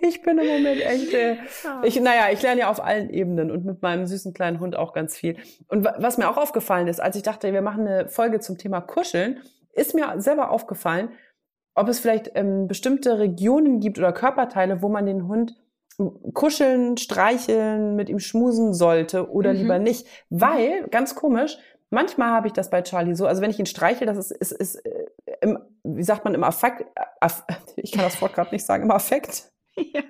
[0.00, 1.36] Ich bin im Moment echt, äh,
[1.82, 4.92] ich, naja, ich lerne ja auf allen Ebenen und mit meinem süßen kleinen Hund auch
[4.92, 5.36] ganz viel.
[5.68, 8.80] Und was mir auch aufgefallen ist, als ich dachte, wir machen eine Folge zum Thema
[8.80, 9.40] Kuscheln,
[9.72, 11.10] ist mir selber aufgefallen,
[11.74, 15.54] ob es vielleicht ähm, bestimmte Regionen gibt oder Körperteile, wo man den Hund
[16.34, 19.58] kuscheln, streicheln, mit ihm schmusen sollte oder mhm.
[19.58, 20.06] lieber nicht.
[20.28, 21.58] Weil, ganz komisch,
[21.90, 24.52] manchmal habe ich das bei Charlie so, also wenn ich ihn streichel, das ist, ist,
[24.52, 25.06] ist äh,
[25.40, 26.84] im, wie sagt man, im Affekt,
[27.20, 27.44] Aff,
[27.76, 29.50] ich kann das Wort gerade nicht sagen, im Affekt.
[29.92, 30.00] Ja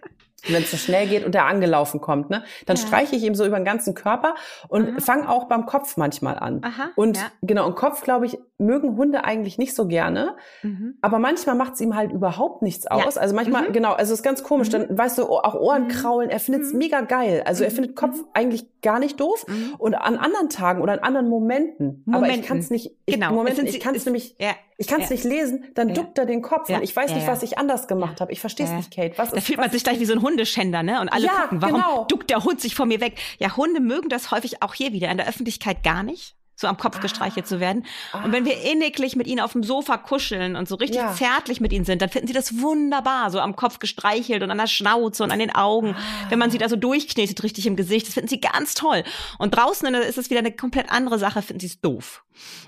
[0.49, 2.87] wenn es so schnell geht und der angelaufen kommt, ne, dann ja.
[2.87, 4.35] streiche ich ihm so über den ganzen Körper
[4.69, 6.61] und fange auch beim Kopf manchmal an.
[6.63, 7.25] Aha, und ja.
[7.43, 10.97] genau, und Kopf, glaube ich, mögen Hunde eigentlich nicht so gerne, mhm.
[11.01, 13.17] aber manchmal macht es ihm halt überhaupt nichts aus.
[13.17, 13.21] Ja.
[13.21, 13.73] Also manchmal, mhm.
[13.73, 14.73] genau, also es ist ganz komisch, mhm.
[14.73, 15.89] dann weißt du, auch Ohren mhm.
[15.89, 16.79] kraulen, er findet es mhm.
[16.79, 17.43] mega geil.
[17.45, 17.75] Also er mhm.
[17.75, 19.45] findet Kopf eigentlich gar nicht doof
[19.79, 22.15] und an anderen Tagen oder an anderen Momenten, Momenten.
[22.15, 23.33] aber ich kann es nicht, ich, genau.
[23.33, 24.51] Momenten, ich kann es nämlich, ja.
[24.77, 27.43] ich kann es nicht lesen, dann duckt er den Kopf und ich weiß nicht, was
[27.43, 28.33] ich anders gemacht habe.
[28.33, 29.19] Ich verstehe es nicht, Kate.
[29.19, 31.01] Was da fühlt man sich gleich wie so ein Hundeschänder, ne?
[31.01, 32.05] Und alle gucken, warum genau.
[32.05, 33.19] duckt der Hund sich vor mir weg?
[33.39, 36.77] Ja, Hunde mögen das häufig auch hier wieder in der Öffentlichkeit gar nicht so am
[36.77, 37.01] Kopf ah.
[37.01, 37.87] gestreichelt zu werden.
[38.13, 38.25] Ah.
[38.25, 41.13] Und wenn wir inniglich mit ihnen auf dem Sofa kuscheln und so richtig ja.
[41.13, 44.59] zärtlich mit ihnen sind, dann finden sie das wunderbar, so am Kopf gestreichelt und an
[44.59, 45.95] der Schnauze und an den Augen.
[45.97, 46.31] Ah.
[46.31, 49.05] Wenn man sie da so durchknetet richtig im Gesicht, das finden sie ganz toll.
[49.39, 52.23] Und draußen ist es wieder eine komplett andere Sache, finden sie es doof.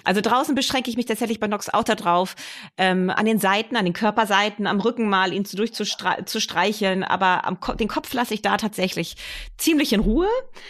[0.05, 2.37] Also draußen beschränke ich mich tatsächlich bei Nox auch darauf,
[2.77, 7.61] ähm, an den Seiten, an den Körperseiten, am Rücken mal ihn zu durchzustreicheln, aber am
[7.61, 9.17] Ko den Kopf lasse ich da tatsächlich
[9.57, 10.29] ziemlich in Ruhe.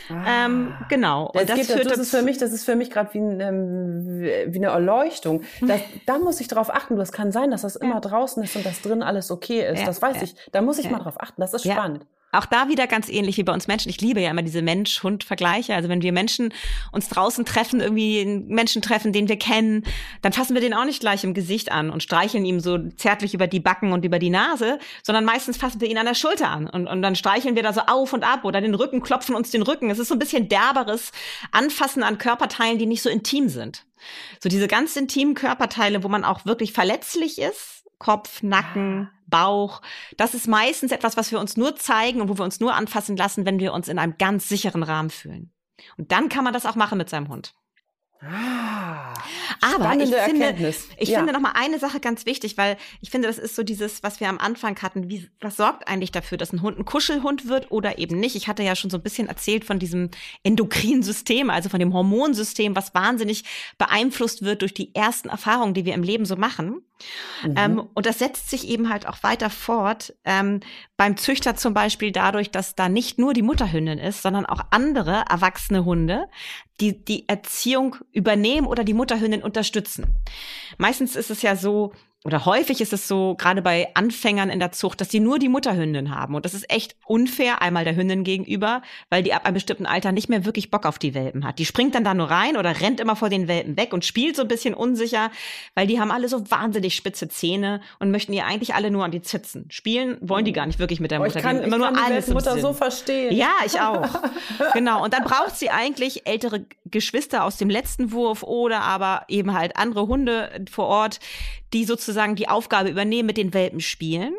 [0.08, 0.46] Ah.
[0.46, 1.26] Ähm, genau.
[1.26, 3.40] Und das, das, führt das ist für mich, das ist für mich gerade wie, ein,
[3.40, 5.42] ähm, wie eine Erleuchtung.
[5.60, 6.96] Das, da muss ich darauf achten.
[6.96, 9.86] Das kann sein, dass das immer draußen ist und dass drin alles okay ist.
[9.86, 10.34] Das weiß ich.
[10.52, 11.40] Da muss ich mal drauf achten.
[11.40, 12.06] Das ist spannend.
[12.30, 13.88] Auch da wieder ganz ähnlich wie bei uns Menschen.
[13.88, 15.74] Ich liebe ja immer diese Mensch-Hund-Vergleiche.
[15.74, 16.52] Also wenn wir Menschen
[16.92, 19.84] uns draußen treffen, irgendwie einen Menschen treffen, den wir kennen,
[20.20, 23.32] dann fassen wir den auch nicht gleich im Gesicht an und streicheln ihm so zärtlich
[23.32, 26.50] über die Backen und über die Nase, sondern meistens fassen wir ihn an der Schulter
[26.50, 29.34] an und, und dann streicheln wir da so auf und ab oder den Rücken, klopfen
[29.34, 29.88] uns den Rücken.
[29.88, 31.12] Es ist so ein bisschen derberes
[31.52, 33.86] Anfassen an Körperteilen, die nicht so intim sind.
[34.40, 39.82] So diese ganz intimen Körperteile, wo man auch wirklich verletzlich ist, Kopf, Nacken, Bauch.
[40.16, 43.16] Das ist meistens etwas, was wir uns nur zeigen und wo wir uns nur anfassen
[43.16, 45.52] lassen, wenn wir uns in einem ganz sicheren Rahmen fühlen.
[45.96, 47.54] Und dann kann man das auch machen mit seinem Hund.
[48.20, 49.14] Ah,
[49.62, 51.18] Aber ich finde, ich ja.
[51.18, 54.18] finde noch mal eine Sache ganz wichtig, weil ich finde, das ist so dieses, was
[54.18, 55.08] wir am Anfang hatten.
[55.08, 58.34] Wie, was sorgt eigentlich dafür, dass ein Hund ein Kuschelhund wird oder eben nicht?
[58.34, 60.10] Ich hatte ja schon so ein bisschen erzählt von diesem
[60.42, 63.44] endokrinen System, also von dem Hormonsystem, was wahnsinnig
[63.78, 66.82] beeinflusst wird durch die ersten Erfahrungen, die wir im Leben so machen.
[67.44, 67.54] Mhm.
[67.56, 70.14] Ähm, und das setzt sich eben halt auch weiter fort.
[70.24, 70.60] Ähm,
[70.96, 75.24] beim Züchter zum Beispiel dadurch, dass da nicht nur die Mutterhündin ist, sondern auch andere
[75.28, 76.26] erwachsene Hunde,
[76.80, 80.14] die die Erziehung übernehmen oder die Mutterhündin unterstützen.
[80.76, 81.92] Meistens ist es ja so,
[82.24, 85.48] oder häufig ist es so, gerade bei Anfängern in der Zucht, dass die nur die
[85.48, 86.34] Mutterhündin haben.
[86.34, 90.10] Und das ist echt unfair, einmal der Hündin gegenüber, weil die ab einem bestimmten Alter
[90.10, 91.60] nicht mehr wirklich Bock auf die Welpen hat.
[91.60, 94.34] Die springt dann da nur rein oder rennt immer vor den Welpen weg und spielt
[94.34, 95.30] so ein bisschen unsicher,
[95.76, 99.12] weil die haben alle so wahnsinnig spitze Zähne und möchten ihr eigentlich alle nur an
[99.12, 99.66] die Zitzen.
[99.70, 101.34] Spielen wollen die gar nicht wirklich mit der Mutter.
[101.34, 103.32] Oh, ich kann, die immer nur alles die Mutter so verstehen.
[103.32, 104.08] Ja, ich auch.
[104.74, 105.04] genau.
[105.04, 109.76] Und dann braucht sie eigentlich ältere Geschwister aus dem letzten Wurf oder aber eben halt
[109.76, 111.20] andere Hunde vor Ort,
[111.72, 114.34] die sozusagen die Aufgabe übernehmen, mit den Welpen spielen.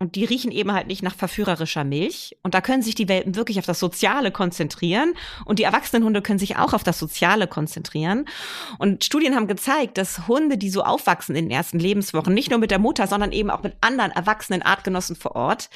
[0.00, 2.36] Und die riechen eben halt nicht nach verführerischer Milch.
[2.44, 5.14] Und da können sich die Welpen wirklich auf das Soziale konzentrieren.
[5.44, 8.26] Und die erwachsenen Hunde können sich auch auf das Soziale konzentrieren.
[8.78, 12.60] Und Studien haben gezeigt, dass Hunde, die so aufwachsen in den ersten Lebenswochen, nicht nur
[12.60, 15.68] mit der Mutter, sondern eben auch mit anderen erwachsenen Artgenossen vor Ort,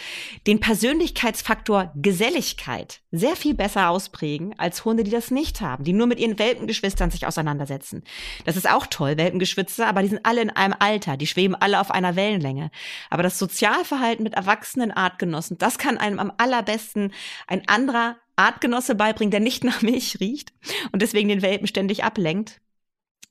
[0.47, 6.07] den Persönlichkeitsfaktor Geselligkeit sehr viel besser ausprägen als Hunde, die das nicht haben, die nur
[6.07, 8.05] mit ihren Welpengeschwistern sich auseinandersetzen.
[8.45, 11.81] Das ist auch toll, Welpengeschwister, aber die sind alle in einem Alter, die schweben alle
[11.81, 12.71] auf einer Wellenlänge.
[13.11, 15.59] Aber das Sozialverhalten Zusammenhalten mit erwachsenen Artgenossen.
[15.59, 17.12] Das kann einem am allerbesten
[17.46, 20.53] ein anderer Artgenosse beibringen, der nicht nach Milch riecht
[20.92, 22.61] und deswegen den Welpen ständig ablenkt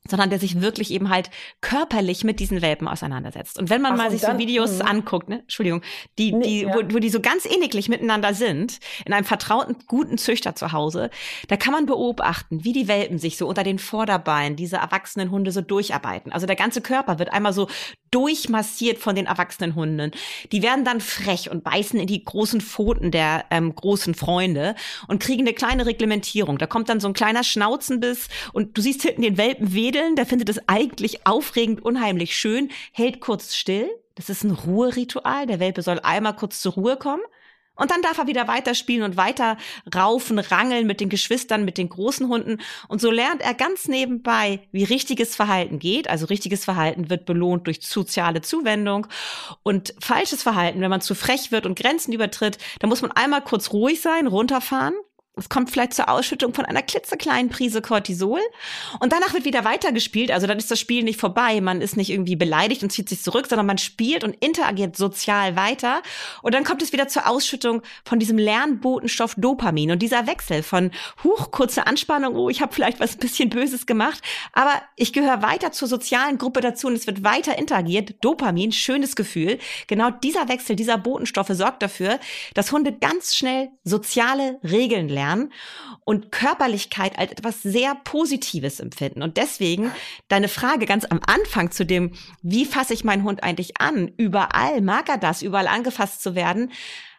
[0.10, 1.30] sondern der sich wirklich eben halt
[1.62, 3.60] körperlich mit diesen Welpen auseinandersetzt.
[3.60, 4.86] Und wenn man Ach, mal sich dann, so Videos mh.
[4.86, 5.82] anguckt, ne, Entschuldigung,
[6.18, 6.74] die, nee, die, ja.
[6.74, 11.12] wo, wo die so ganz ähnlich miteinander sind, in einem vertrauten, guten Züchter zu Hause,
[11.50, 15.52] da kann man beobachten, wie die Welpen sich so unter den Vorderbeinen diese erwachsenen Hunde
[15.52, 16.32] so durcharbeiten.
[16.32, 17.68] Also der ganze Körper wird einmal so
[18.10, 20.12] durchmassiert von den erwachsenen Hunden.
[20.52, 24.76] Die werden dann frech und beißen in die großen Pfoten der ähm, großen Freunde
[25.08, 26.58] und kriegen eine kleine Reglementierung.
[26.58, 30.16] Da kommt dann so ein kleiner Schnauzenbiss und du siehst hinten den Welpen weh wedeln,
[30.16, 33.90] der findet es eigentlich aufregend, unheimlich schön, hält kurz still.
[34.16, 35.48] Das ist ein Ruheritual.
[35.48, 37.24] Der Welpe soll einmal kurz zur Ruhe kommen.
[37.76, 39.58] Und dann darf er wieder weiterspielen und weiter
[39.94, 42.60] raufen, rangeln mit den Geschwistern, mit den großen Hunden.
[42.88, 46.10] Und so lernt er ganz nebenbei, wie richtiges Verhalten geht.
[46.10, 49.08] Also richtiges Verhalten wird belohnt durch soziale Zuwendung.
[49.64, 53.42] Und falsches Verhalten, wenn man zu frech wird und Grenzen übertritt, da muss man einmal
[53.42, 54.94] kurz ruhig sein, runterfahren,
[55.38, 58.42] es kommt vielleicht zur Ausschüttung von einer klitzekleinen Prise Cortisol
[59.00, 60.30] und danach wird wieder weitergespielt.
[60.30, 61.62] Also dann ist das Spiel nicht vorbei.
[61.62, 65.56] Man ist nicht irgendwie beleidigt und zieht sich zurück, sondern man spielt und interagiert sozial
[65.56, 66.02] weiter.
[66.42, 69.92] Und dann kommt es wieder zur Ausschüttung von diesem Lernbotenstoff Dopamin.
[69.92, 70.92] Und dieser Wechsel von
[71.24, 75.42] huch, kurze Anspannung, oh, ich habe vielleicht was ein bisschen Böses gemacht, aber ich gehöre
[75.42, 78.16] weiter zur sozialen Gruppe dazu und es wird weiter interagiert.
[78.20, 79.60] Dopamin, schönes Gefühl.
[79.88, 82.20] Genau dieser Wechsel dieser Botenstoffe sorgt dafür,
[82.54, 85.54] dass Hunde ganz schnell soziale Regeln lernen lernen
[86.04, 89.22] und Körperlichkeit als etwas sehr Positives empfinden.
[89.22, 89.92] Und deswegen
[90.28, 94.12] deine Frage ganz am Anfang zu dem, wie fasse ich meinen Hund eigentlich an?
[94.18, 96.72] Überall mag er das, überall angefasst zu werden.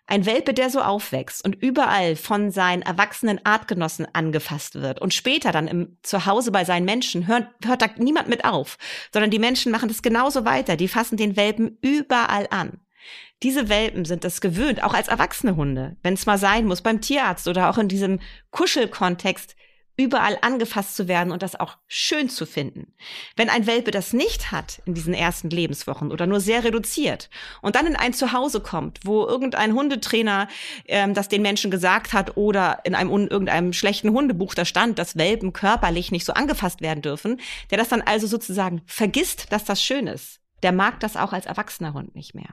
[0.08, 5.52] Ein Welpe, der so aufwächst und überall von seinen erwachsenen Artgenossen angefasst wird und später
[5.52, 8.78] dann im Zuhause bei seinen Menschen hört, hört da niemand mit auf,
[9.12, 10.76] sondern die Menschen machen das genauso weiter.
[10.76, 12.80] Die fassen den Welpen überall an.
[13.42, 17.00] Diese Welpen sind es gewöhnt, auch als erwachsene Hunde, wenn es mal sein muss, beim
[17.00, 19.56] Tierarzt oder auch in diesem Kuschelkontext,
[19.96, 22.94] überall angefasst zu werden und das auch schön zu finden.
[23.36, 27.28] Wenn ein Welpe das nicht hat in diesen ersten Lebenswochen oder nur sehr reduziert
[27.60, 30.48] und dann in ein Zuhause kommt, wo irgendein Hundetrainer
[30.86, 35.16] ähm, das den Menschen gesagt hat oder in einem irgendeinem schlechten Hundebuch da stand, dass
[35.16, 39.82] Welpen körperlich nicht so angefasst werden dürfen, der das dann also sozusagen vergisst, dass das
[39.82, 42.50] schön ist der mag das auch als erwachsener Hund nicht mehr.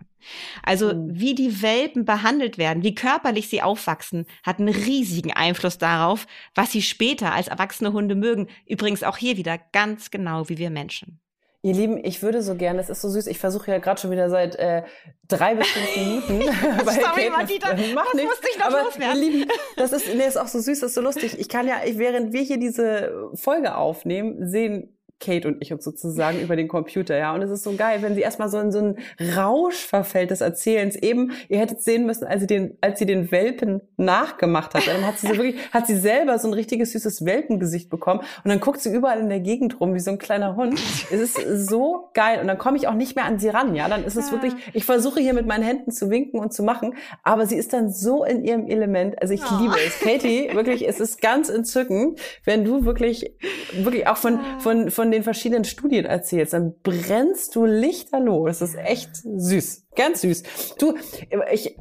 [0.64, 1.20] Also mhm.
[1.20, 6.72] wie die Welpen behandelt werden, wie körperlich sie aufwachsen, hat einen riesigen Einfluss darauf, was
[6.72, 8.48] sie später als erwachsene Hunde mögen.
[8.66, 11.20] Übrigens auch hier wieder ganz genau wie wir Menschen.
[11.62, 14.12] Ihr Lieben, ich würde so gerne, es ist so süß, ich versuche ja gerade schon
[14.12, 14.84] wieder seit äh,
[15.28, 16.42] drei bis fünf Minuten.
[16.86, 19.22] Sorry, Martita, mach das musste ich noch aber loswerden.
[19.22, 21.38] Ihr Lieben, das ist, nee, ist auch so süß, das ist so lustig.
[21.38, 26.40] Ich kann ja, während wir hier diese Folge aufnehmen, sehen Kate und ich uns sozusagen
[26.40, 27.34] über den Computer, ja.
[27.34, 28.98] Und es ist so geil, wenn sie erstmal so in so einen
[29.36, 30.96] Rausch verfällt des Erzählens.
[30.96, 34.88] Eben, ihr hättet sehen müssen, als sie den, als sie den Welpen nachgemacht hat.
[34.88, 38.22] Dann hat sie so wirklich, hat sie selber so ein richtiges süßes Welpengesicht bekommen.
[38.44, 40.80] Und dann guckt sie überall in der Gegend rum wie so ein kleiner Hund.
[41.12, 42.40] Es ist so geil.
[42.40, 43.90] Und dann komme ich auch nicht mehr an sie ran, ja.
[43.90, 46.96] Dann ist es wirklich, ich versuche hier mit meinen Händen zu winken und zu machen.
[47.24, 49.22] Aber sie ist dann so in ihrem Element.
[49.22, 49.62] Also ich oh.
[49.62, 50.00] liebe es.
[50.00, 53.34] Katie, wirklich, es ist ganz entzückend, wenn du wirklich,
[53.74, 58.46] wirklich auch von, von, von von den verschiedenen Studien erzählst, dann brennst du lichterloh.
[58.46, 59.88] Das ist echt süß.
[59.96, 60.76] Ganz süß.
[60.78, 60.94] Du,
[61.52, 61.76] ich,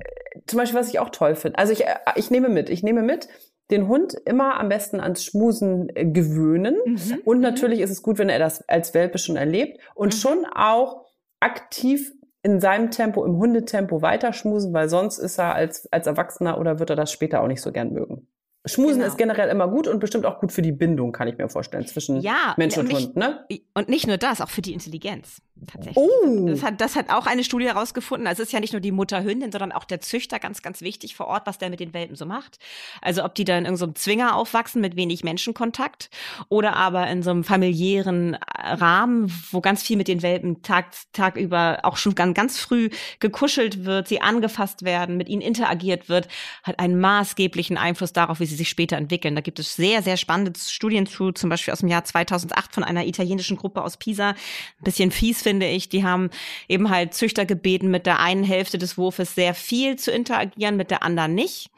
[0.47, 1.59] zum Beispiel, was ich auch toll finde.
[1.59, 1.85] Also ich,
[2.17, 3.29] ich nehme mit, ich nehme mit,
[3.71, 6.77] den Hund immer am besten ans Schmusen äh, gewöhnen.
[6.87, 7.19] Mhm.
[7.27, 7.43] Und mhm.
[7.43, 10.19] natürlich ist es gut, wenn er das als Welpe schon erlebt und mhm.
[10.19, 11.05] schon auch
[11.39, 16.59] aktiv in seinem Tempo, im Hundetempo weiter schmusen, weil sonst ist er als, als Erwachsener
[16.59, 18.27] oder wird er das später auch nicht so gern mögen.
[18.65, 19.07] Schmusen genau.
[19.07, 21.87] ist generell immer gut und bestimmt auch gut für die Bindung, kann ich mir vorstellen,
[21.87, 23.45] zwischen ja, Mensch und, nicht, Hund, ne?
[23.75, 25.97] Und nicht nur das, auch für die Intelligenz tatsächlich.
[25.97, 26.47] Oh.
[26.49, 28.27] Das, hat, das hat auch eine Studie herausgefunden.
[28.27, 31.17] Also es ist ja nicht nur die Mutterhündin, sondern auch der Züchter ganz, ganz wichtig
[31.17, 32.59] vor Ort, was der mit den Welpen so macht.
[33.03, 36.11] Also ob die da in irgendeinem so Zwinger aufwachsen mit wenig Menschenkontakt
[36.49, 40.87] oder aber in so einem familiären äh, Rahmen, wo ganz viel mit den Welpen Tag,
[41.13, 42.91] Tag über auch schon ganz, ganz früh
[43.21, 46.29] gekuschelt wird, sie angefasst werden, mit ihnen interagiert wird,
[46.63, 49.35] hat einen maßgeblichen Einfluss darauf, wie sie sich später entwickeln.
[49.35, 52.85] Da gibt es sehr, sehr spannende Studien zu, zum Beispiel aus dem Jahr 2008 von
[52.85, 54.31] einer italienischen Gruppe aus Pisa.
[54.31, 54.37] Ein
[54.85, 55.89] bisschen fies finde ich.
[55.89, 56.29] Die haben
[56.69, 60.91] eben halt Züchter gebeten, mit der einen Hälfte des Wurfes sehr viel zu interagieren, mit
[60.91, 61.71] der anderen nicht.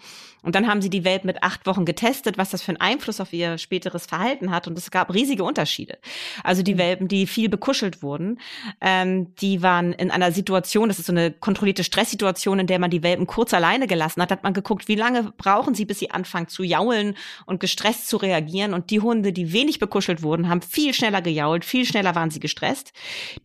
[0.42, 3.20] Und dann haben sie die Welt mit acht Wochen getestet, was das für einen Einfluss
[3.20, 4.66] auf ihr späteres Verhalten hat.
[4.66, 5.98] Und es gab riesige Unterschiede.
[6.42, 6.78] Also die mhm.
[6.78, 8.40] Welpen, die viel bekuschelt wurden,
[8.80, 12.90] ähm, die waren in einer Situation, das ist so eine kontrollierte Stresssituation, in der man
[12.90, 16.10] die Welpen kurz alleine gelassen hat, hat man geguckt, wie lange brauchen sie, bis sie
[16.10, 18.74] anfangen zu jaulen und gestresst zu reagieren.
[18.74, 22.40] Und die Hunde, die wenig bekuschelt wurden, haben viel schneller gejault, viel schneller waren sie
[22.40, 22.92] gestresst.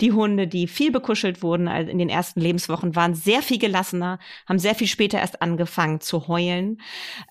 [0.02, 4.20] Die Hunde, die viel bekuschelt wurden also in den ersten Lebenswochen, waren sehr viel gelassener,
[4.48, 6.80] haben sehr viel später erst angefangen zu heulen.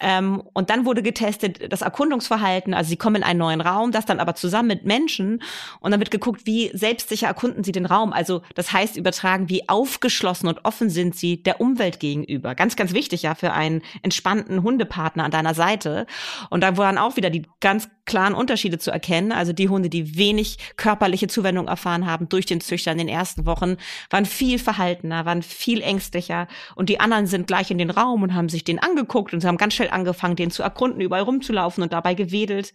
[0.00, 2.74] Ähm, und dann wurde getestet das Erkundungsverhalten.
[2.74, 5.42] Also sie kommen in einen neuen Raum, das dann aber zusammen mit Menschen.
[5.80, 8.12] Und dann wird geguckt, wie selbstsicher erkunden sie den Raum.
[8.12, 12.54] Also das heißt übertragen, wie aufgeschlossen und offen sind sie der Umwelt gegenüber.
[12.54, 16.06] Ganz, ganz wichtig ja für einen entspannten Hundepartner an deiner Seite.
[16.50, 19.32] Und da waren auch wieder die ganz klaren Unterschiede zu erkennen.
[19.32, 23.46] Also die Hunde, die wenig körperliche Zuwendung erfahren haben durch den Züchter in den ersten
[23.46, 23.76] Wochen,
[24.10, 26.46] waren viel verhaltener, waren viel ängstlicher.
[26.74, 29.48] Und die anderen sind gleich in den Raum und haben sich den angeguckt und sie
[29.48, 32.72] haben ganz schnell angefangen, den zu erkunden, überall rumzulaufen und dabei gewedelt.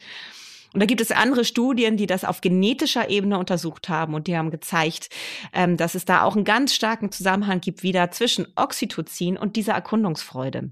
[0.74, 4.38] Und da gibt es andere Studien, die das auf genetischer Ebene untersucht haben und die
[4.38, 5.10] haben gezeigt,
[5.52, 9.74] ähm, dass es da auch einen ganz starken Zusammenhang gibt wieder zwischen Oxytocin und dieser
[9.74, 10.72] Erkundungsfreude.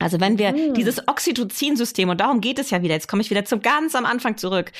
[0.00, 0.74] Also wenn wir mhm.
[0.74, 4.06] dieses Oxytocin-System, und darum geht es ja wieder, jetzt komme ich wieder zum ganz am
[4.06, 4.72] Anfang zurück,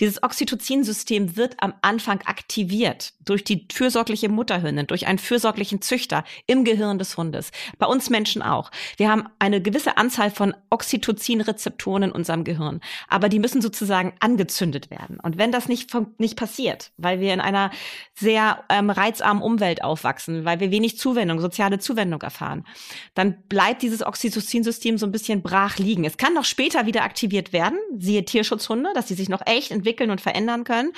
[0.00, 6.64] dieses Oxytocin-System wird am Anfang aktiviert durch die fürsorgliche Mutterhündin, durch einen fürsorglichen Züchter im
[6.64, 7.50] Gehirn des Hundes.
[7.78, 8.70] Bei uns Menschen auch.
[8.96, 14.90] Wir haben eine gewisse Anzahl von Oxytocin-Rezeptoren in unserem Gehirn, aber die müssen sozusagen angezündet
[14.90, 15.18] werden.
[15.20, 17.72] Und wenn das nicht, nicht passiert, weil wir in einer
[18.14, 22.64] sehr ähm, reizarmen Umwelt aufwachsen, weil wir wenig Zuwendung, soziale Zuwendung erfahren,
[23.14, 26.04] dann bleibt dieses Oxytocin Immunsystem so ein bisschen brach liegen.
[26.04, 30.10] Es kann noch später wieder aktiviert werden, siehe Tierschutzhunde, dass sie sich noch echt entwickeln
[30.10, 30.92] und verändern können.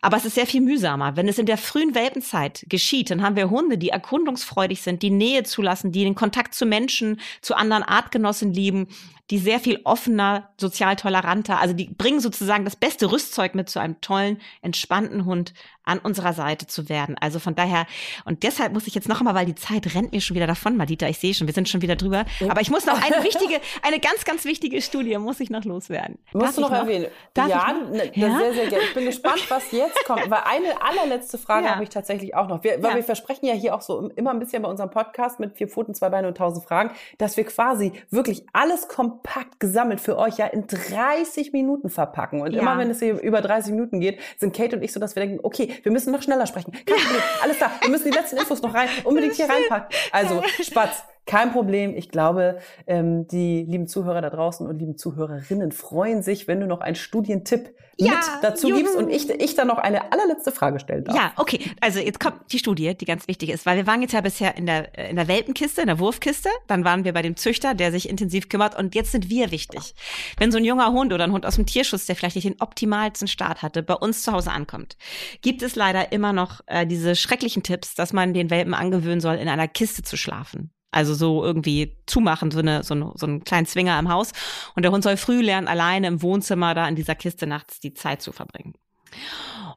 [0.00, 1.16] Aber es ist sehr viel mühsamer.
[1.16, 5.10] Wenn es in der frühen Welpenzeit geschieht, dann haben wir Hunde, die erkundungsfreudig sind, die
[5.10, 8.88] Nähe zulassen, die den Kontakt zu Menschen, zu anderen Artgenossen lieben,
[9.30, 13.78] die sehr viel offener, sozial toleranter, also die bringen sozusagen das beste Rüstzeug mit zu
[13.78, 15.52] einem tollen, entspannten Hund
[15.88, 17.16] an unserer Seite zu werden.
[17.20, 17.86] Also von daher,
[18.24, 20.76] und deshalb muss ich jetzt noch einmal, weil die Zeit rennt mir schon wieder davon,
[20.76, 22.24] Madita, ich sehe schon, wir sind schon wieder drüber.
[22.48, 26.18] Aber ich muss noch eine wichtige, eine ganz, ganz wichtige Studie muss ich noch loswerden.
[26.32, 27.06] Musst du noch, noch erwähnen?
[27.34, 27.72] Darf ja?
[27.72, 28.84] Ne, ja, sehr, sehr gerne.
[28.84, 31.74] Ich bin gespannt, was jetzt kommt, weil eine allerletzte Frage ja.
[31.74, 32.62] habe ich tatsächlich auch noch.
[32.62, 32.96] Wir, weil ja.
[32.96, 35.94] wir versprechen ja hier auch so immer ein bisschen bei unserem Podcast mit vier Pfoten,
[35.94, 40.46] zwei Beine und tausend Fragen, dass wir quasi wirklich alles kompakt gesammelt für euch ja
[40.46, 42.40] in 30 Minuten verpacken.
[42.42, 45.16] Und immer wenn es hier über 30 Minuten geht, sind Kate und ich so, dass
[45.16, 46.72] wir denken, okay, wir müssen noch schneller sprechen.
[46.72, 47.70] Kein Problem, alles da.
[47.80, 49.96] Wir müssen die letzten Infos noch rein, unbedingt hier reinpacken.
[50.12, 51.94] Also, Spatz, kein Problem.
[51.94, 56.66] Ich glaube, ähm, die lieben Zuhörer da draußen und lieben Zuhörerinnen freuen sich, wenn du
[56.66, 58.78] noch einen Studientipp ja, mit dazu juhu.
[58.78, 61.14] gibst und ich, ich dann noch eine allerletzte Frage stellen darf.
[61.14, 61.60] Ja, okay.
[61.80, 64.56] Also jetzt kommt die Studie, die ganz wichtig ist, weil wir waren jetzt ja bisher
[64.56, 66.48] in der, in der Welpenkiste, in der Wurfkiste.
[66.66, 68.78] Dann waren wir bei dem Züchter, der sich intensiv kümmert.
[68.78, 69.94] Und jetzt sind wir wichtig.
[70.38, 72.60] Wenn so ein junger Hund oder ein Hund aus dem Tierschutz, der vielleicht nicht den
[72.60, 74.96] optimalsten Start hatte, bei uns zu Hause ankommt,
[75.42, 79.34] gibt es leider immer noch äh, diese schrecklichen Tipps, dass man den Welpen angewöhnen soll,
[79.36, 80.72] in einer Kiste zu schlafen.
[80.90, 84.32] Also so irgendwie zumachen, so, eine, so, eine, so einen kleinen Zwinger im Haus.
[84.74, 87.94] Und der Hund soll früh lernen, alleine im Wohnzimmer da in dieser Kiste nachts die
[87.94, 88.74] Zeit zu verbringen.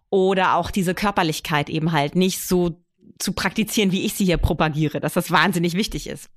[0.10, 2.82] Oder auch diese Körperlichkeit eben halt nicht so
[3.20, 6.30] zu praktizieren, wie ich sie hier propagiere, dass das wahnsinnig wichtig ist.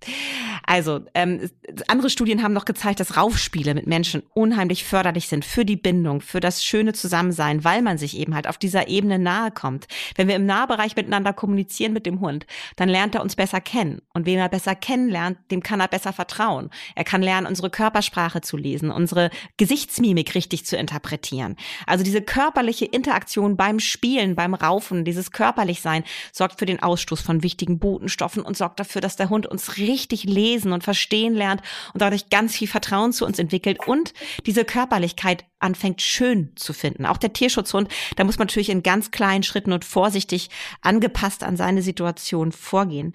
[0.66, 1.50] Also, ähm,
[1.88, 6.20] andere Studien haben noch gezeigt, dass Raufspiele mit Menschen unheimlich förderlich sind für die Bindung,
[6.20, 9.86] für das schöne Zusammensein, weil man sich eben halt auf dieser Ebene nahe kommt.
[10.16, 14.00] Wenn wir im Nahbereich miteinander kommunizieren mit dem Hund, dann lernt er uns besser kennen.
[14.12, 16.70] Und wem er besser kennenlernt, dem kann er besser vertrauen.
[16.94, 21.56] Er kann lernen, unsere Körpersprache zu lesen, unsere Gesichtsmimik richtig zu interpretieren.
[21.86, 27.42] Also diese körperliche Interaktion beim Spielen, beim Raufen, dieses Körperlichsein sorgt für den Ausstoß von
[27.42, 31.62] wichtigen Botenstoffen und sorgt dafür, dass der Hund uns richtig lesen und verstehen lernt
[31.92, 34.12] und dadurch ganz viel Vertrauen zu uns entwickelt und
[34.46, 37.06] diese Körperlichkeit anfängt schön zu finden.
[37.06, 40.50] Auch der Tierschutzhund, da muss man natürlich in ganz kleinen Schritten und vorsichtig
[40.82, 43.14] angepasst an seine Situation vorgehen.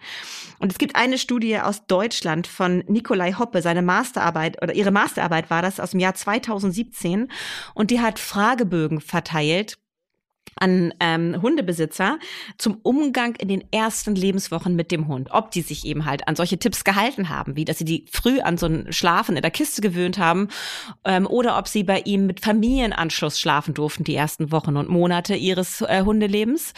[0.57, 5.49] Und es gibt eine Studie aus Deutschland von Nikolai Hoppe, seine Masterarbeit oder ihre Masterarbeit
[5.49, 7.31] war das aus dem Jahr 2017
[7.75, 9.77] und die hat Fragebögen verteilt
[10.55, 12.19] an ähm, Hundebesitzer
[12.57, 15.29] zum Umgang in den ersten Lebenswochen mit dem Hund.
[15.31, 18.39] Ob die sich eben halt an solche Tipps gehalten haben, wie dass sie die früh
[18.39, 20.49] an so ein Schlafen in der Kiste gewöhnt haben
[21.05, 25.35] ähm, oder ob sie bei ihm mit Familienanschluss schlafen durften die ersten Wochen und Monate
[25.35, 26.73] ihres äh, Hundelebens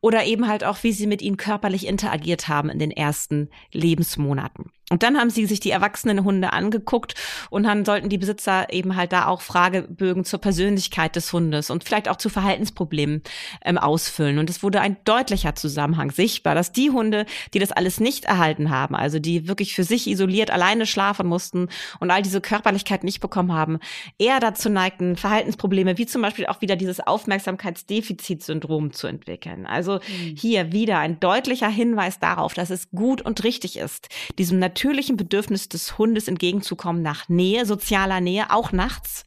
[0.00, 4.70] oder eben halt auch, wie sie mit ihnen körperlich interagiert haben in den ersten Lebensmonaten.
[4.90, 7.14] Und dann haben sie sich die erwachsenen Hunde angeguckt
[7.48, 11.84] und dann sollten die Besitzer eben halt da auch Fragebögen zur Persönlichkeit des Hundes und
[11.84, 13.22] vielleicht auch zu Verhaltensproblemen
[13.64, 14.38] ähm, ausfüllen.
[14.38, 17.24] Und es wurde ein deutlicher Zusammenhang sichtbar, dass die Hunde,
[17.54, 21.68] die das alles nicht erhalten haben, also die wirklich für sich isoliert alleine schlafen mussten
[21.98, 23.78] und all diese Körperlichkeit nicht bekommen haben,
[24.18, 29.64] eher dazu neigten, Verhaltensprobleme wie zum Beispiel auch wieder dieses Aufmerksamkeitsdefizitsyndrom zu entwickeln.
[29.64, 30.36] Also mhm.
[30.36, 34.08] hier wieder ein deutlicher Hinweis darauf, dass es gut und richtig ist,
[34.38, 39.24] diesem natürlichen Bedürfnis des Hundes entgegenzukommen nach Nähe, sozialer Nähe, auch nachts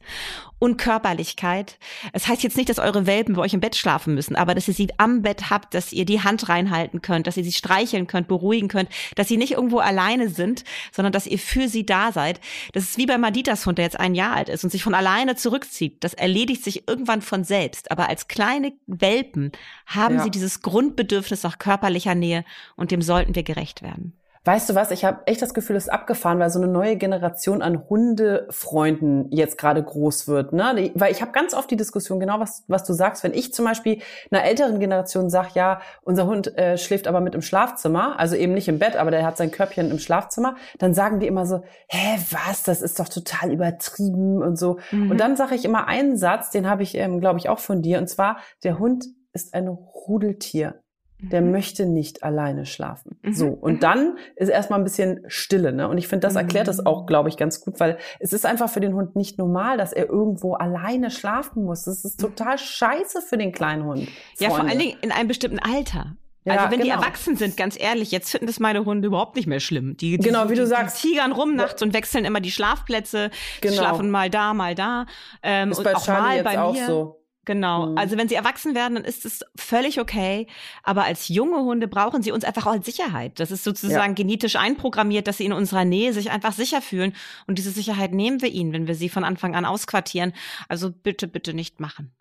[0.58, 1.78] und Körperlichkeit.
[2.12, 4.68] Es heißt jetzt nicht, dass eure Welpen bei euch im Bett schlafen müssen, aber dass
[4.68, 8.06] ihr sie am Bett habt, dass ihr die Hand reinhalten könnt, dass ihr sie streicheln
[8.06, 12.12] könnt, beruhigen könnt, dass sie nicht irgendwo alleine sind, sondern dass ihr für sie da
[12.12, 12.40] seid.
[12.72, 14.94] Das ist wie bei Maditas Hund, der jetzt ein Jahr alt ist und sich von
[14.94, 16.04] alleine zurückzieht.
[16.04, 17.90] Das erledigt sich irgendwann von selbst.
[17.90, 19.52] Aber als kleine Welpen
[19.86, 20.24] haben ja.
[20.24, 22.44] sie dieses Grundbedürfnis nach körperlicher Nähe
[22.76, 24.17] und dem sollten wir gerecht werden.
[24.48, 24.90] Weißt du was?
[24.92, 29.30] Ich habe echt das Gefühl, es ist abgefahren, weil so eine neue Generation an Hundefreunden
[29.30, 30.54] jetzt gerade groß wird.
[30.54, 30.90] Ne?
[30.94, 33.66] Weil ich habe ganz oft die Diskussion, genau was, was du sagst, wenn ich zum
[33.66, 38.36] Beispiel einer älteren Generation sage, ja, unser Hund äh, schläft aber mit im Schlafzimmer, also
[38.36, 41.44] eben nicht im Bett, aber der hat sein Körbchen im Schlafzimmer, dann sagen die immer
[41.44, 44.78] so, hä, was, das ist doch total übertrieben und so.
[44.92, 45.10] Mhm.
[45.10, 47.82] Und dann sage ich immer einen Satz, den habe ich, ähm, glaube ich, auch von
[47.82, 50.80] dir, und zwar, der Hund ist ein Rudeltier
[51.20, 51.50] der mhm.
[51.50, 53.18] möchte nicht alleine schlafen.
[53.22, 53.32] Mhm.
[53.34, 53.46] So.
[53.48, 53.80] Und mhm.
[53.80, 55.88] dann ist erstmal ein bisschen Stille, ne?
[55.88, 58.70] Und ich finde, das erklärt das auch, glaube ich, ganz gut, weil es ist einfach
[58.70, 61.84] für den Hund nicht normal, dass er irgendwo alleine schlafen muss.
[61.84, 63.98] Das ist total scheiße für den kleinen Hund.
[63.98, 64.12] Freunde.
[64.38, 66.16] Ja, vor allen Dingen in einem bestimmten Alter.
[66.44, 66.96] Ja, also wenn genau.
[66.96, 69.96] die erwachsen sind, ganz ehrlich, jetzt finden das meine Hunde überhaupt nicht mehr schlimm.
[69.98, 71.02] Die, die genau, wie du die, sagst.
[71.02, 73.74] Die tigern rum nachts und wechseln immer die Schlafplätze, genau.
[73.74, 75.04] schlafen mal da, mal da.
[75.42, 76.62] Ähm, ist bei auch Charlie mal jetzt bei mir.
[76.62, 77.17] Auch so.
[77.48, 77.86] Genau.
[77.86, 77.96] Mhm.
[77.96, 80.46] Also wenn sie erwachsen werden, dann ist es völlig okay.
[80.82, 83.40] Aber als junge Hunde brauchen sie uns einfach auch als Sicherheit.
[83.40, 84.14] Das ist sozusagen ja.
[84.16, 87.14] genetisch einprogrammiert, dass sie in unserer Nähe sich einfach sicher fühlen.
[87.46, 90.34] Und diese Sicherheit nehmen wir ihnen, wenn wir sie von Anfang an ausquartieren.
[90.68, 92.12] Also bitte, bitte nicht machen.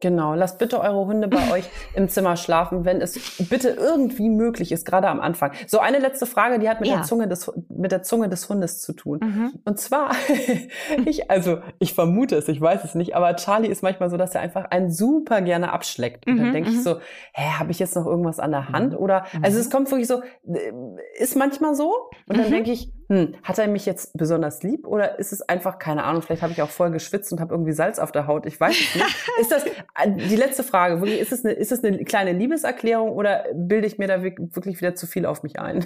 [0.00, 4.72] Genau, lasst bitte eure Hunde bei euch im Zimmer schlafen, wenn es bitte irgendwie möglich
[4.72, 5.52] ist, gerade am Anfang.
[5.66, 6.96] So eine letzte Frage, die hat mit ja.
[6.96, 9.20] der Zunge des mit der Zunge des Hundes zu tun.
[9.22, 9.52] Mhm.
[9.64, 10.12] Und zwar,
[11.06, 14.34] ich also ich vermute es, ich weiß es nicht, aber Charlie ist manchmal so, dass
[14.34, 16.26] er einfach einen super gerne abschleckt.
[16.26, 16.82] Und mhm, dann denke ich mhm.
[16.82, 16.96] so,
[17.34, 18.92] hä, habe ich jetzt noch irgendwas an der Hand?
[18.92, 18.98] Mhm.
[18.98, 19.72] Oder also es mhm.
[19.72, 20.72] kommt wirklich so, äh,
[21.18, 22.10] ist manchmal so.
[22.26, 25.80] Und dann denke ich, hm, hat er mich jetzt besonders lieb oder ist es einfach
[25.80, 26.22] keine Ahnung?
[26.22, 28.46] Vielleicht habe ich auch voll geschwitzt und habe irgendwie Salz auf der Haut.
[28.46, 29.06] Ich weiß es nicht.
[29.40, 29.64] ist das
[30.06, 33.98] die letzte Frage, wirklich, ist es eine, ist es eine kleine Liebeserklärung oder bilde ich
[33.98, 35.78] mir da wirklich wieder zu viel auf mich ein?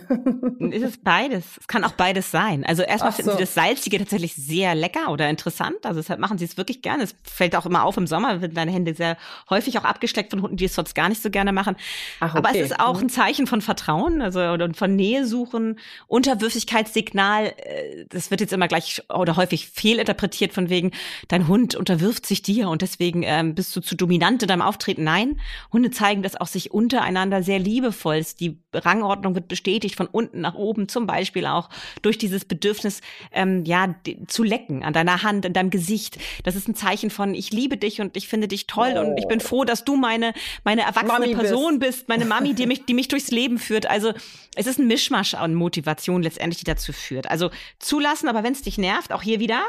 [0.70, 1.46] ist es beides?
[1.58, 2.62] Es kann auch beides sein.
[2.66, 3.16] Also erstmal so.
[3.16, 5.86] finden sie das Salzige tatsächlich sehr lecker oder interessant.
[5.86, 7.04] Also deshalb machen sie es wirklich gerne.
[7.04, 9.16] Es fällt auch immer auf im Sommer, werden deine Hände sehr
[9.48, 11.76] häufig auch abgeschleckt von Hunden, die es sonst gar nicht so gerne machen.
[12.20, 12.38] Ach, okay.
[12.38, 13.06] Aber es ist auch mhm.
[13.06, 17.13] ein Zeichen von Vertrauen, also oder von Nähe suchen, Unterwürfigkeitssignal.
[17.14, 20.90] Äh, das wird jetzt immer gleich oder häufig fehlinterpretiert von wegen,
[21.28, 25.04] dein Hund unterwirft sich dir und deswegen ähm, bist du zu dominant in deinem Auftreten.
[25.04, 25.40] Nein,
[25.72, 28.22] Hunde zeigen das auch sich untereinander sehr liebevoll.
[28.40, 31.68] Die Rangordnung wird bestätigt von unten nach oben, zum Beispiel auch
[32.02, 33.00] durch dieses Bedürfnis,
[33.32, 33.94] ähm, ja,
[34.26, 36.18] zu lecken an deiner Hand, in deinem Gesicht.
[36.42, 39.00] Das ist ein Zeichen von, ich liebe dich und ich finde dich toll oh.
[39.00, 39.44] und ich bin oh.
[39.44, 40.32] froh, dass du meine,
[40.64, 41.98] meine erwachsene Mami Person bist.
[41.98, 43.86] bist, meine Mami, die mich, die mich durchs Leben führt.
[43.86, 44.12] Also
[44.56, 47.30] es ist ein Mischmasch an Motivation letztendlich, die dazu führt.
[47.30, 49.62] Also zulassen, aber wenn es dich nervt, auch hier wieder,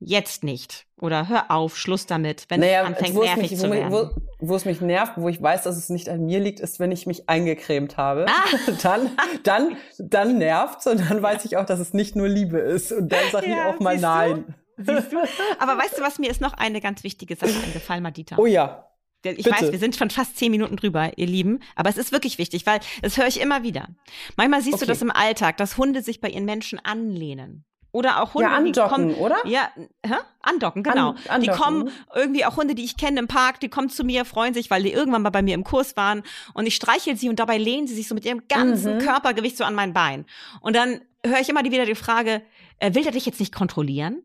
[0.00, 0.86] jetzt nicht.
[0.98, 3.92] Oder hör auf, Schluss damit, wenn naja, es anfängt nervig mich, zu werden.
[3.92, 6.78] Wo, wo es mich nervt, wo ich weiß, dass es nicht an mir liegt, ist,
[6.78, 8.26] wenn ich mich eingecremt habe.
[8.28, 8.72] Ah.
[8.82, 9.10] Dann,
[9.42, 12.92] dann, dann nervt's und dann weiß ich auch, dass es nicht nur Liebe ist.
[12.92, 14.54] Und dann sage ja, ich auch mal nein.
[14.76, 15.18] Siehst du?
[15.58, 18.36] Aber weißt du, was mir ist noch eine ganz wichtige Sache eingefallen, Madita?
[18.38, 18.86] Oh ja.
[19.24, 19.50] Ich Bitte.
[19.50, 22.64] weiß, wir sind schon fast zehn Minuten drüber, ihr Lieben, aber es ist wirklich wichtig,
[22.64, 23.88] weil das höre ich immer wieder.
[24.36, 24.84] Manchmal siehst okay.
[24.84, 27.64] du das im Alltag, dass Hunde sich bei ihren Menschen anlehnen.
[27.96, 29.36] Oder auch Hunde, ja, andocken, die kommen, oder?
[29.46, 29.70] Ja,
[30.04, 30.16] hä?
[30.42, 31.12] andocken, genau.
[31.12, 31.40] An, andocken.
[31.40, 34.52] Die kommen irgendwie auch Hunde, die ich kenne im Park, die kommen zu mir, freuen
[34.52, 36.22] sich, weil die irgendwann mal bei mir im Kurs waren
[36.52, 38.98] und ich streichel sie und dabei lehnen sie sich so mit ihrem ganzen mhm.
[38.98, 40.26] Körpergewicht so an mein Bein.
[40.60, 42.42] Und dann höre ich immer wieder die Frage,
[42.80, 44.22] äh, will der dich jetzt nicht kontrollieren?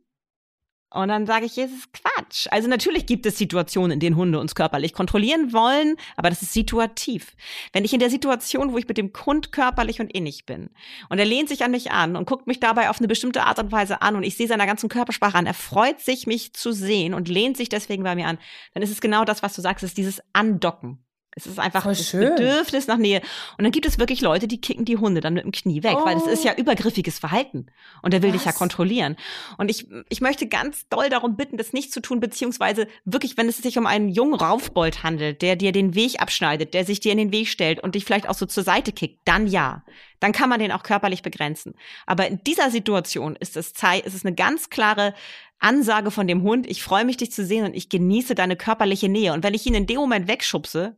[0.93, 2.47] Und dann sage ich, es ist Quatsch.
[2.51, 6.51] Also natürlich gibt es Situationen, in denen Hunde uns körperlich kontrollieren wollen, aber das ist
[6.51, 7.35] situativ.
[7.71, 10.69] Wenn ich in der Situation, wo ich mit dem Hund körperlich und innig bin
[11.09, 13.59] und er lehnt sich an mich an und guckt mich dabei auf eine bestimmte Art
[13.59, 16.73] und Weise an und ich sehe seiner ganzen Körpersprache an, er freut sich, mich zu
[16.73, 18.37] sehen und lehnt sich deswegen bei mir an,
[18.73, 20.99] dann ist es genau das, was du sagst, ist dieses Andocken.
[21.33, 22.35] Es ist einfach Voll das schön.
[22.35, 23.21] Bedürfnis nach Nähe.
[23.57, 25.95] Und dann gibt es wirklich Leute, die kicken die Hunde dann mit dem Knie weg,
[26.01, 26.05] oh.
[26.05, 26.59] weil das ist ja oh.
[26.59, 27.67] übergriffiges Verhalten.
[28.01, 28.37] Und der will Was?
[28.37, 29.15] dich ja kontrollieren.
[29.57, 33.47] Und ich, ich möchte ganz doll darum bitten, das nicht zu tun, beziehungsweise wirklich, wenn
[33.47, 37.13] es sich um einen jungen Raufbold handelt, der dir den Weg abschneidet, der sich dir
[37.13, 39.83] in den Weg stellt und dich vielleicht auch so zur Seite kickt, dann ja.
[40.19, 41.75] Dann kann man den auch körperlich begrenzen.
[42.05, 45.13] Aber in dieser Situation ist es, ist es eine ganz klare
[45.59, 49.09] Ansage von dem Hund, ich freue mich, dich zu sehen und ich genieße deine körperliche
[49.09, 49.31] Nähe.
[49.33, 50.97] Und wenn ich ihn in dem Moment wegschubse,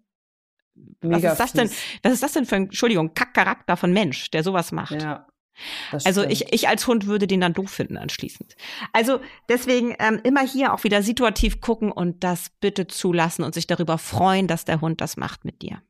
[1.01, 1.69] Mega was ist das denn?
[2.01, 5.01] Was ist das denn für ein, Entschuldigung, Kackcharakter von Mensch, der sowas macht?
[5.01, 5.27] Ja.
[6.03, 8.55] Also ich, ich als Hund würde den dann doof finden anschließend.
[8.91, 9.19] Also
[9.49, 13.97] deswegen ähm, immer hier auch wieder situativ gucken und das bitte zulassen und sich darüber
[13.97, 15.81] freuen, dass der Hund das macht mit dir.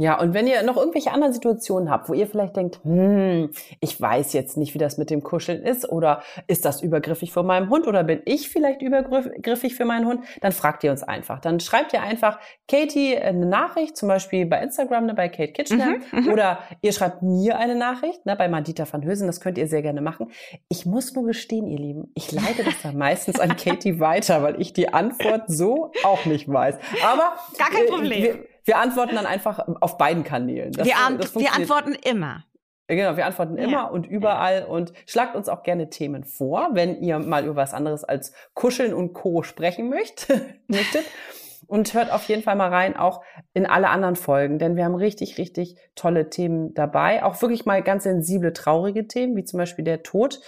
[0.00, 4.00] Ja, und wenn ihr noch irgendwelche anderen Situationen habt, wo ihr vielleicht denkt, hm, ich
[4.00, 7.68] weiß jetzt nicht, wie das mit dem Kuscheln ist oder ist das übergriffig für meinen
[7.68, 11.40] Hund oder bin ich vielleicht übergriffig für meinen Hund, dann fragt ihr uns einfach.
[11.40, 12.38] Dann schreibt ihr einfach
[12.68, 16.92] Katie eine Nachricht, zum Beispiel bei Instagram, ne, bei Kate Kitchener mhm, mhm, oder ihr
[16.92, 20.30] schreibt mir eine Nachricht, ne, bei Madita van Hösen, das könnt ihr sehr gerne machen.
[20.68, 24.60] Ich muss nur gestehen, ihr Lieben, ich leite das dann meistens an Katie weiter, weil
[24.60, 26.78] ich die Antwort so auch nicht weiß.
[27.04, 28.22] Aber gar kein Problem.
[28.22, 30.72] Wir, wir antworten dann einfach auf beiden Kanälen.
[30.72, 32.44] Das, wir, an wir antworten immer.
[32.86, 33.84] Genau, wir antworten immer ja.
[33.84, 38.02] und überall und schlagt uns auch gerne Themen vor, wenn ihr mal über was anderes
[38.02, 39.42] als Kuscheln und Co.
[39.42, 39.88] sprechen
[40.68, 41.04] möchtet.
[41.66, 44.94] Und hört auf jeden Fall mal rein, auch in alle anderen Folgen, denn wir haben
[44.94, 47.22] richtig, richtig tolle Themen dabei.
[47.24, 50.40] Auch wirklich mal ganz sensible, traurige Themen, wie zum Beispiel der Tod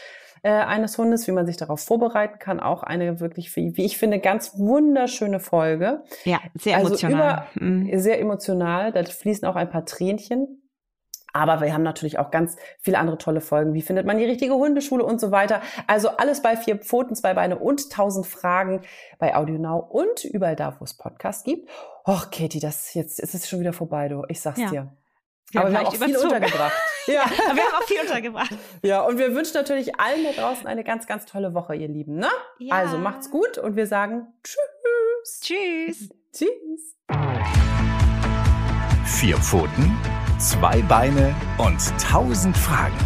[0.43, 2.61] äh, eines Hundes, wie man sich darauf vorbereiten kann.
[2.61, 6.03] Auch eine wirklich, wie, ich finde, ganz wunderschöne Folge.
[6.25, 7.47] Ja, sehr also emotional.
[7.55, 7.99] Über, mhm.
[7.99, 8.93] Sehr emotional.
[8.93, 10.57] Da fließen auch ein paar Tränchen.
[11.33, 13.73] Aber wir haben natürlich auch ganz viele andere tolle Folgen.
[13.75, 15.61] Wie findet man die richtige Hundeschule und so weiter.
[15.87, 18.83] Also alles bei vier Pfoten, zwei Beine und tausend Fragen
[19.19, 21.69] bei AudioNow und überall da, wo es Podcasts gibt.
[22.07, 24.25] Och, Katie, das jetzt ist es schon wieder vorbei, du.
[24.29, 24.71] Ich sag's ja.
[24.71, 24.97] dir.
[25.51, 26.73] Wir aber wir haben auch viel untergebracht.
[27.07, 27.15] ja.
[27.15, 28.51] ja, wir haben auch viel untergebracht.
[28.83, 32.17] Ja, und wir wünschen natürlich allen da draußen eine ganz, ganz tolle Woche, ihr Lieben.
[32.17, 32.29] Ne?
[32.59, 32.75] Ja.
[32.77, 35.41] Also macht's gut und wir sagen Tschüss.
[35.41, 36.09] Tschüss.
[36.33, 36.97] Tschüss.
[39.07, 39.99] Vier Pfoten,
[40.39, 42.97] zwei Beine und tausend Fragen.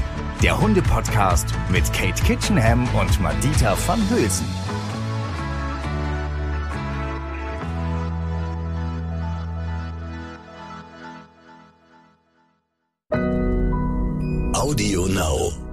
[0.42, 4.63] Der Hunde-Podcast mit Kate Kitchenham und Madita van Hülsen.
[14.54, 15.63] Audio Now.